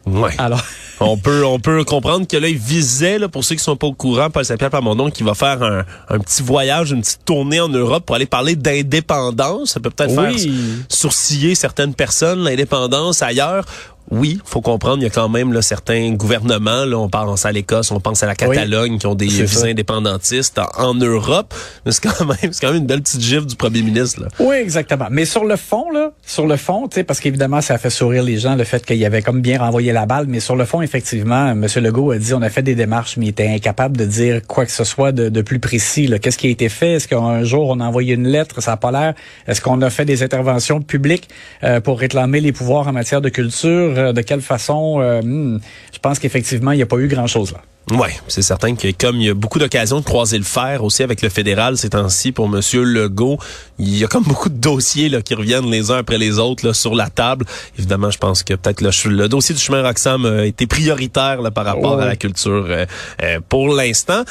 Ouais. 0.05 0.31
Alors. 0.37 0.61
on 0.99 1.17
peut 1.17 1.45
on 1.45 1.59
peut 1.59 1.83
comprendre 1.83 2.27
que 2.27 2.37
là 2.37 2.47
il 2.47 2.57
visait 2.57 3.19
là, 3.19 3.27
pour 3.27 3.43
ceux 3.43 3.55
qui 3.55 3.63
sont 3.63 3.75
pas 3.75 3.87
au 3.87 3.93
courant 3.93 4.29
Paul 4.29 4.45
Saint-Pierre 4.45 4.69
Plamondon 4.69 5.09
qui 5.09 5.23
va 5.23 5.33
faire 5.33 5.61
un, 5.63 5.83
un, 6.09 6.19
petit 6.19 6.41
voyage 6.41 6.91
une 6.91 7.01
petite 7.01 7.25
tournée 7.25 7.59
en 7.59 7.69
Europe 7.69 8.05
pour 8.05 8.15
aller 8.15 8.25
parler 8.25 8.55
d'indépendance 8.55 9.71
ça 9.71 9.79
peut 9.79 9.89
peut-être 9.89 10.13
faire 10.13 10.53
sourciller 10.89 11.55
certaines 11.55 11.93
personnes 11.93 12.43
l'indépendance 12.43 13.21
ailleurs 13.21 13.65
oui, 14.11 14.39
faut 14.43 14.61
comprendre, 14.61 14.97
il 14.97 15.03
y 15.03 15.07
a 15.07 15.09
quand 15.09 15.29
même 15.29 15.53
là, 15.53 15.61
certains 15.61 16.11
gouvernements, 16.11 16.85
là, 16.85 16.97
on 16.97 17.09
pense 17.09 17.45
à 17.45 17.51
l'Écosse, 17.51 17.91
on 17.91 17.99
pense 17.99 18.21
à 18.21 18.27
la 18.27 18.35
Catalogne, 18.35 18.97
qui 18.97 19.07
ont 19.07 19.15
des 19.15 19.27
visas 19.27 19.67
indépendantistes 19.67 20.59
en, 20.77 20.93
Europe. 20.93 21.53
Mais 21.85 21.91
c'est 21.91 22.07
quand 22.07 22.25
même, 22.25 22.37
c'est 22.53 22.61
quand 22.61 22.71
même 22.71 22.81
une 22.81 22.87
belle 22.87 23.01
petite 23.01 23.21
gifle 23.21 23.45
du 23.45 23.55
premier 23.55 23.81
ministre. 23.81 24.21
Là. 24.21 24.27
Oui, 24.39 24.55
exactement. 24.57 25.07
Mais 25.09 25.25
sur 25.25 25.45
le 25.45 25.55
fond, 25.55 25.89
là, 25.89 26.11
sur 26.25 26.45
le 26.45 26.57
fond, 26.57 26.87
tu 26.87 26.95
sais, 26.95 27.03
parce 27.03 27.19
qu'évidemment, 27.19 27.61
ça 27.61 27.75
a 27.75 27.77
fait 27.77 27.89
sourire 27.89 28.23
les 28.23 28.37
gens, 28.37 28.55
le 28.55 28.63
fait 28.63 28.85
qu'il 28.85 28.97
y 28.97 29.05
avait 29.05 29.21
comme 29.21 29.41
bien 29.41 29.59
renvoyé 29.59 29.91
la 29.91 30.05
balle. 30.05 30.27
Mais 30.27 30.39
sur 30.39 30.55
le 30.55 30.65
fond, 30.65 30.81
effectivement, 30.81 31.49
M. 31.49 31.65
Legault 31.77 32.11
a 32.11 32.17
dit, 32.17 32.33
on 32.33 32.41
a 32.41 32.49
fait 32.49 32.61
des 32.61 32.75
démarches, 32.75 33.17
mais 33.17 33.27
il 33.27 33.29
était 33.29 33.47
incapable 33.47 33.97
de 33.97 34.05
dire 34.05 34.41
quoi 34.47 34.65
que 34.65 34.71
ce 34.71 34.83
soit 34.83 35.11
de, 35.11 35.29
de 35.29 35.41
plus 35.41 35.59
précis. 35.59 36.11
Qu'est-ce 36.21 36.37
qui 36.37 36.47
a 36.47 36.51
été 36.51 36.69
fait? 36.69 36.93
Est-ce 36.93 37.07
qu'un 37.07 37.43
jour, 37.43 37.69
on 37.69 37.79
a 37.79 37.85
envoyé 37.85 38.13
une 38.13 38.27
lettre? 38.27 38.61
Ça 38.61 38.71
n'a 38.71 38.77
pas 38.77 38.91
l'air. 38.91 39.13
Est-ce 39.47 39.61
qu'on 39.61 39.81
a 39.81 39.89
fait 39.89 40.05
des 40.05 40.21
interventions 40.21 40.81
publiques 40.81 41.29
euh, 41.63 41.81
pour 41.81 41.99
réclamer 41.99 42.39
les 42.39 42.51
pouvoirs 42.51 42.87
en 42.87 42.93
matière 42.93 43.21
de 43.21 43.29
culture? 43.29 43.92
Euh, 43.97 44.13
de 44.13 44.21
quelle 44.21 44.41
façon, 44.41 44.99
euh, 44.99 45.21
hmm, 45.21 45.59
je 45.93 45.99
pense 45.99 46.19
qu'effectivement, 46.19 46.71
il 46.71 46.77
n'y 46.77 46.83
a 46.83 46.87
pas 46.87 46.97
eu 46.97 47.07
grand-chose 47.07 47.53
là. 47.53 47.61
Oui, 47.91 48.07
c'est 48.29 48.41
certain 48.41 48.75
que 48.75 48.87
comme 48.97 49.17
il 49.17 49.25
y 49.25 49.29
a 49.29 49.33
beaucoup 49.33 49.59
d'occasions 49.59 49.99
de 49.99 50.05
croiser 50.05 50.37
le 50.37 50.45
fer 50.45 50.85
aussi 50.85 51.03
avec 51.03 51.21
le 51.21 51.27
fédéral 51.27 51.77
ces 51.77 51.89
temps-ci 51.89 52.31
pour 52.31 52.47
Monsieur 52.47 52.83
Legault, 52.83 53.37
il 53.77 53.97
y 53.97 54.05
a 54.05 54.07
comme 54.07 54.23
beaucoup 54.23 54.47
de 54.47 54.55
dossiers 54.55 55.09
là, 55.09 55.21
qui 55.21 55.35
reviennent 55.35 55.69
les 55.69 55.91
uns 55.91 55.97
après 55.97 56.17
les 56.17 56.39
autres 56.39 56.65
là, 56.65 56.73
sur 56.73 56.95
la 56.95 57.09
table. 57.09 57.45
Évidemment, 57.77 58.09
je 58.09 58.17
pense 58.17 58.41
que 58.41 58.53
peut-être 58.53 58.79
le, 58.79 59.27
dossier 59.27 59.53
du 59.53 59.59
chemin 59.59 59.83
Roxham 59.83 60.25
a 60.25 60.45
été 60.45 60.65
prioritaire 60.65 61.41
là, 61.41 61.51
par 61.51 61.65
rapport 61.65 61.99
à 61.99 62.05
la 62.05 62.15
culture 62.15 62.65
euh, 62.69 63.39
pour 63.49 63.67
l'instant. 63.75 64.23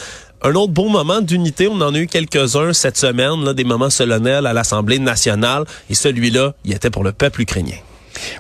Un 0.45 0.55
autre 0.55 0.73
beau 0.73 0.89
moment 0.89 1.21
d'unité, 1.21 1.69
on 1.69 1.81
en 1.83 1.95
a 1.95 1.99
eu 1.99 2.07
quelques-uns 2.07 2.73
cette 2.73 2.97
semaine, 2.97 3.45
là, 3.45 3.53
des 3.53 3.65
moments 3.65 3.91
solennels 3.91 4.47
à 4.47 4.53
l'Assemblée 4.53 4.99
nationale, 4.99 5.65
et 5.89 5.95
celui-là, 5.95 6.55
il 6.65 6.73
était 6.73 6.91
pour 6.91 7.05
le 7.05 7.13
peuple 7.13 7.43
ukrainien. 7.43 7.77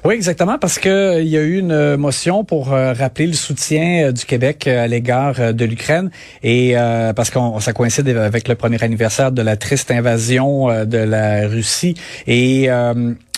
Oui, 0.04 0.14
exactement, 0.14 0.58
parce 0.58 0.78
que 0.78 0.88
euh, 0.88 1.20
il 1.20 1.28
y 1.28 1.36
a 1.36 1.40
eu 1.40 1.58
une 1.58 1.72
euh, 1.72 1.96
motion 1.96 2.44
pour 2.44 2.72
euh, 2.72 2.92
rappeler 2.92 3.26
le 3.26 3.32
soutien 3.32 4.12
du 4.12 4.24
Québec 4.24 4.66
à 4.66 4.86
l'égard 4.86 5.54
de 5.54 5.64
l'Ukraine. 5.64 6.10
Et 6.42 6.74
parce 7.16 7.30
qu'on 7.30 7.60
ça 7.60 7.72
coïncide 7.72 8.08
avec 8.08 8.48
le 8.48 8.54
premier 8.54 8.82
anniversaire 8.82 9.32
de 9.32 9.42
la 9.42 9.56
triste 9.56 9.90
invasion 9.90 10.68
de 10.84 10.98
la 10.98 11.46
Russie. 11.48 11.94
Et 12.26 12.68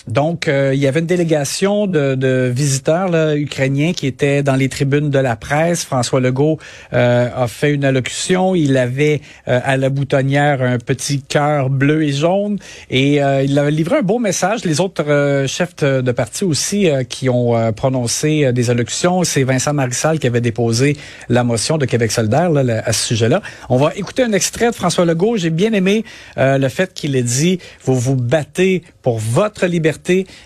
donc, 0.07 0.49
euh, 0.49 0.73
il 0.75 0.81
y 0.81 0.87
avait 0.87 1.01
une 1.01 1.07
délégation 1.07 1.87
de, 1.87 2.15
de 2.15 2.53
visiteurs 2.55 3.09
là, 3.09 3.37
ukrainiens 3.37 3.95
qui 3.95 4.07
étaient 4.07 4.43
dans 4.43 4.55
les 4.55 4.69
tribunes 4.69 5.09
de 5.09 5.19
la 5.19 5.35
presse. 5.35 5.85
François 5.85 6.21
Legault 6.21 6.59
euh, 6.93 7.31
a 7.35 7.49
fait 7.49 7.73
une 7.73 7.87
allocution. 7.87 8.55
Il 8.55 8.77
avait 8.77 9.23
euh, 9.49 9.61
à 9.65 9.79
la 9.79 9.89
boutonnière 9.89 10.61
un 10.61 10.77
petit 10.77 11.23
cœur 11.23 11.71
bleu 11.71 12.03
et 12.03 12.13
jaune 12.13 12.59
et 12.91 13.15
il 13.15 13.59
avait 13.59 13.71
livré 13.71 13.99
un 13.99 14.03
beau 14.03 14.19
message. 14.19 14.65
Les 14.65 14.81
autres 14.81 15.45
chefs 15.47 15.77
de 15.77 16.13
parti 16.13 16.45
aussi 16.45 16.89
qui 17.09 17.29
ont 17.29 17.73
prononcé 17.73 18.53
des 18.53 18.71
allocutions, 18.71 19.25
c'est 19.25 19.43
Vincent 19.43 19.73
Marissal 19.73 20.19
qui 20.19 20.27
avait 20.27 20.41
déposé 20.41 20.97
la 21.29 21.45
motion 21.45 21.79
de 21.79 21.87
Québec 21.87 22.13
solidaire 22.13 22.51
là, 22.51 22.83
à 22.85 22.93
ce 22.93 23.07
sujet-là. 23.07 23.43
On 23.69 23.77
va 23.77 23.93
écouter 23.97 24.23
un 24.23 24.33
extrait 24.33 24.71
de 24.71 24.75
François 24.75 25.05
Legault. 25.05 25.37
J'ai 25.37 25.51
bien 25.51 25.73
aimé 25.73 26.05
le 26.37 26.69
fait 26.69 26.93
qu'il 26.93 27.17
ait 27.17 27.23
dit, 27.23 27.59
vous 27.85 27.99
vous 27.99 28.17
battez 28.17 28.83
pour 29.03 29.19
votre 29.19 29.67
liberté 29.67 29.94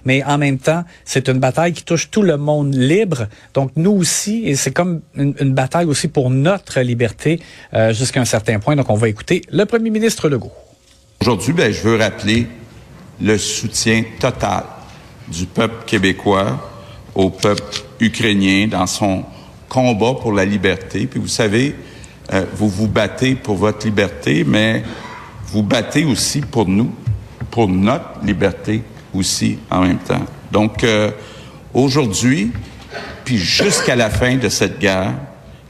mais 0.05 0.23
en 0.25 0.39
même 0.39 0.59
temps, 0.59 0.85
c'est 1.05 1.29
une 1.29 1.39
bataille 1.39 1.73
qui 1.73 1.85
touche 1.85 2.11
tout 2.11 2.23
le 2.23 2.37
monde 2.37 2.75
libre. 2.75 3.27
Donc 3.55 3.73
nous 3.77 3.93
aussi, 3.93 4.43
et 4.45 4.57
c'est 4.57 4.73
comme 4.73 5.01
une, 5.15 5.55
bataille 5.55 5.87
aussi 5.87 6.09
pour 6.09 6.31
notre 6.31 6.81
liberté 6.81 7.41
euh, 7.75 7.93
jusqu'à 7.93 8.21
un 8.21 8.25
certain 8.25 8.59
point. 8.59 8.77
Donc 8.77 8.91
on 8.91 8.95
va 8.95 9.09
écouter 9.09 9.43
le 9.51 9.65
premier 9.65 9.91
ministre 9.91 10.29
Legault. 10.29 10.53
Aujourd'hui, 11.21 11.53
ben, 11.53 11.73
je 11.73 11.83
veux 11.83 11.97
rappeler 11.97 12.47
le 13.21 13.37
soutien 13.39 14.05
total 14.21 14.65
du 15.27 15.47
peuple 15.47 15.85
québécois 15.87 16.71
au 17.15 17.31
peuple 17.31 17.83
ukrainien 18.01 18.69
dans 18.69 18.87
son 18.87 19.25
combat 19.69 20.15
pour 20.21 20.33
la 20.33 20.45
liberté. 20.45 21.07
Puis 21.07 21.21
vous 21.21 21.29
savez, 21.29 21.75
euh, 22.33 22.45
vous 22.55 22.69
vous 22.69 22.89
battez 22.89 23.35
pour 23.35 23.57
votre 23.57 23.87
liberté, 23.87 24.45
mais 24.45 24.83
vous 25.47 25.63
battez 25.63 26.05
aussi 26.05 26.41
pour 26.41 26.69
nous, 26.69 26.93
pour 27.51 27.69
notre 27.69 28.25
liberté 28.25 28.83
aussi 29.15 29.59
en 29.71 29.83
même 29.83 29.99
temps. 29.99 30.25
Donc, 30.51 30.85
euh, 30.85 31.11
aujourd'hui, 31.75 32.53
puis 33.25 33.39
jusqu'à 33.39 33.97
la 33.97 34.11
fin 34.11 34.37
de 34.37 34.49
cette 34.49 34.79
guerre, 34.79 35.15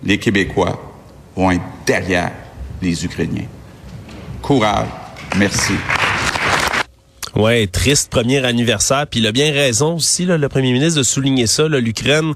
les 0.04 0.18
Québécois 0.18 0.80
vont 1.37 1.50
être 1.50 1.62
derrière 1.87 2.33
les 2.80 3.04
Ukrainiens. 3.04 3.47
Courage. 4.42 4.88
Merci. 5.37 5.75
Ouais, 7.35 7.66
triste 7.66 8.11
premier 8.11 8.45
anniversaire. 8.45 9.07
Puis 9.09 9.21
il 9.21 9.26
a 9.26 9.33
bien 9.33 9.52
raison 9.52 9.97
aussi, 9.97 10.25
là, 10.25 10.38
le 10.38 10.49
premier 10.49 10.73
ministre, 10.73 10.99
de 10.99 11.04
souligner 11.04 11.47
ça. 11.47 11.68
L'Ukraine, 11.68 12.35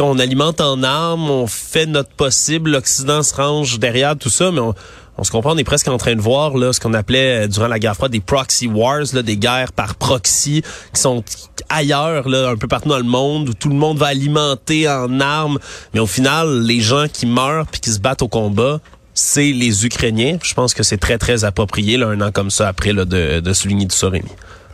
on 0.00 0.18
alimente 0.18 0.60
en 0.60 0.82
armes, 0.82 1.30
on 1.30 1.46
fait 1.46 1.86
notre 1.86 2.10
possible, 2.10 2.70
l'Occident 2.70 3.22
se 3.22 3.34
range 3.34 3.78
derrière 3.78 4.16
tout 4.16 4.30
ça, 4.30 4.50
mais 4.50 4.60
on, 4.60 5.24
se 5.24 5.30
comprend, 5.30 5.52
on 5.52 5.58
est 5.58 5.64
presque 5.64 5.88
en 5.88 5.98
train 5.98 6.14
de 6.14 6.20
voir 6.20 6.56
là 6.56 6.72
ce 6.72 6.80
qu'on 6.80 6.94
appelait 6.94 7.44
euh, 7.44 7.48
durant 7.48 7.68
la 7.68 7.78
guerre 7.78 7.94
froide 7.94 8.12
des 8.12 8.20
proxy 8.20 8.66
wars, 8.66 9.04
là, 9.12 9.22
des 9.22 9.36
guerres 9.36 9.72
par 9.72 9.94
proxy 9.96 10.62
qui 10.94 11.00
sont 11.00 11.22
ailleurs, 11.68 12.28
là, 12.28 12.48
un 12.48 12.56
peu 12.56 12.68
partout 12.68 12.88
dans 12.88 12.98
le 12.98 13.04
monde, 13.04 13.50
où 13.50 13.54
tout 13.54 13.68
le 13.68 13.74
monde 13.74 13.98
va 13.98 14.06
alimenter 14.06 14.88
en 14.88 15.20
armes, 15.20 15.58
mais 15.94 16.00
au 16.00 16.06
final, 16.06 16.62
les 16.62 16.80
gens 16.80 17.06
qui 17.12 17.26
meurent 17.26 17.66
puis 17.66 17.80
qui 17.80 17.90
se 17.90 18.00
battent 18.00 18.22
au 18.22 18.28
combat, 18.28 18.80
c'est 19.14 19.52
les 19.52 19.84
Ukrainiens. 19.84 20.38
Je 20.42 20.54
pense 20.54 20.72
que 20.72 20.82
c'est 20.82 20.96
très, 20.96 21.18
très 21.18 21.44
approprié, 21.44 21.98
là, 21.98 22.08
un 22.08 22.20
an 22.20 22.32
comme 22.32 22.50
ça 22.50 22.68
après, 22.68 22.92
là, 22.92 23.04
de, 23.04 23.40
de 23.40 23.52
souligner 23.52 23.86
tout 23.86 23.96
ça. 23.96 24.08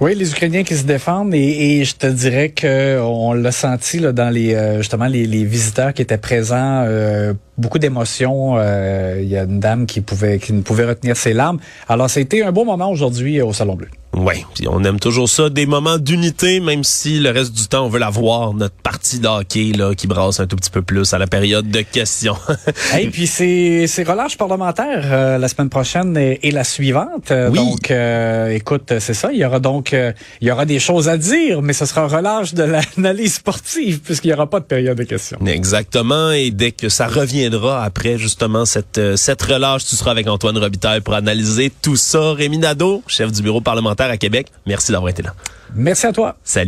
Oui, 0.00 0.14
les 0.14 0.31
Ukrainiens 0.31 0.62
qui 0.62 0.76
se 0.76 0.85
défendent 0.85 1.35
et, 1.35 1.81
et 1.81 1.85
je 1.85 1.97
te 1.97 2.07
dirais 2.07 2.50
que 2.50 3.00
on 3.00 3.33
l'a 3.33 3.50
senti 3.50 3.99
là, 3.99 4.12
dans 4.12 4.31
les 4.31 4.55
euh, 4.55 4.76
justement 4.78 5.07
les, 5.07 5.26
les, 5.26 5.45
visiteurs 5.45 5.93
qui 5.93 6.02
étaient 6.02 6.19
présents, 6.19 6.85
euh, 6.87 7.35
beaucoup 7.57 7.81
d'émotions. 7.81 8.55
Euh, 8.59 9.19
il 9.21 9.28
y 9.28 9.37
a 9.37 9.43
une 9.43 9.59
dame 9.59 9.87
qui 9.87 10.00
pouvait 10.00 10.38
qui 10.38 10.52
ne 10.52 10.62
pouvait 10.62 10.85
retenir 10.85 11.17
ses 11.17 11.33
larmes. 11.33 11.59
Alors, 11.88 12.17
été 12.17 12.45
un 12.45 12.52
beau 12.52 12.64
moment 12.64 12.90
aujourd'hui 12.90 13.43
au 13.43 13.52
Salon 13.52 13.75
Bleu. 13.75 13.88
Oui, 14.15 14.45
on 14.67 14.83
aime 14.85 14.99
toujours 14.99 15.29
ça, 15.29 15.49
des 15.50 15.67
moments 15.67 15.99
d'unité, 15.99 16.61
même 16.61 16.83
si 16.83 17.21
le 17.21 17.31
reste 17.31 17.53
du 17.53 17.69
temps, 17.69 17.85
on 17.85 17.88
veut 17.88 17.99
la 17.99 18.11
voir, 18.11 18.55
notre 18.55 18.75
partie 18.75 19.21
de 19.21 19.29
hockey 19.29 19.73
là, 19.77 19.95
qui 19.95 20.07
brasse 20.07 20.41
un 20.41 20.47
tout 20.47 20.57
petit 20.57 20.71
peu 20.71 20.83
plus 20.83 21.12
à 21.12 21.19
la 21.19 21.27
période 21.27 21.71
de 21.71 21.83
questions. 21.83 22.37
et 22.99 23.09
puis 23.09 23.27
c'est 23.27 23.87
relâche 24.09 24.37
parlementaire 24.37 25.03
euh, 25.05 25.38
la 25.38 25.49
semaine 25.49 25.69
prochaine 25.69 26.17
et, 26.17 26.41
et 26.43 26.50
la 26.50 26.65
suivante. 26.65 27.31
Oui. 27.31 27.59
Donc, 27.59 27.91
euh, 27.91 28.49
écoute, 28.50 28.95
c'est 28.99 29.15
ça. 29.15 29.31
Il 29.33 29.38
y 29.38 29.45
aura 29.45 29.61
donc 29.61 29.93
euh, 29.93 30.12
il 30.41 30.49
y 30.49 30.50
aura 30.50 30.65
des 30.65 30.79
choses 30.79 31.09
à 31.09 31.17
dire, 31.17 31.62
mais 31.62 31.73
ce 31.73 31.85
sera 31.85 32.03
un 32.03 32.07
relâche 32.07 32.55
de 32.55 32.62
l'analyse 32.62 33.35
sportive 33.35 34.00
puisqu'il 34.00 34.29
n'y 34.29 34.35
aura 34.35 34.49
pas 34.49 34.61
de 34.61 34.65
période 34.65 34.97
de 34.97 35.05
questions. 35.05 35.38
Exactement. 35.47 36.31
Et 36.31 36.50
dès 36.50 36.73
que 36.73 36.88
ça 36.88 37.07
reviendra 37.07 37.85
après 37.85 38.19
justement 38.19 38.65
cette 38.65 39.17
cette 39.17 39.43
relâche, 39.43 39.85
tu 39.85 39.97
seras 39.97 40.11
avec 40.11 40.27
Antoine 40.29 40.59
Robitaille 40.59 41.00
pour 41.00 41.15
analyser 41.15 41.71
tout 41.83 41.97
ça. 41.97 42.33
Rémi 42.33 42.59
Nadeau, 42.59 43.03
chef 43.07 43.31
du 43.31 43.43
bureau 43.43 43.61
parlementaire 43.61 44.08
à 44.11 44.17
Québec. 44.17 44.49
Merci 44.67 44.93
d'avoir 44.93 45.11
été 45.11 45.23
là. 45.23 45.35
Merci 45.75 46.07
à 46.07 46.12
toi. 46.12 46.37
Salut. 46.45 46.67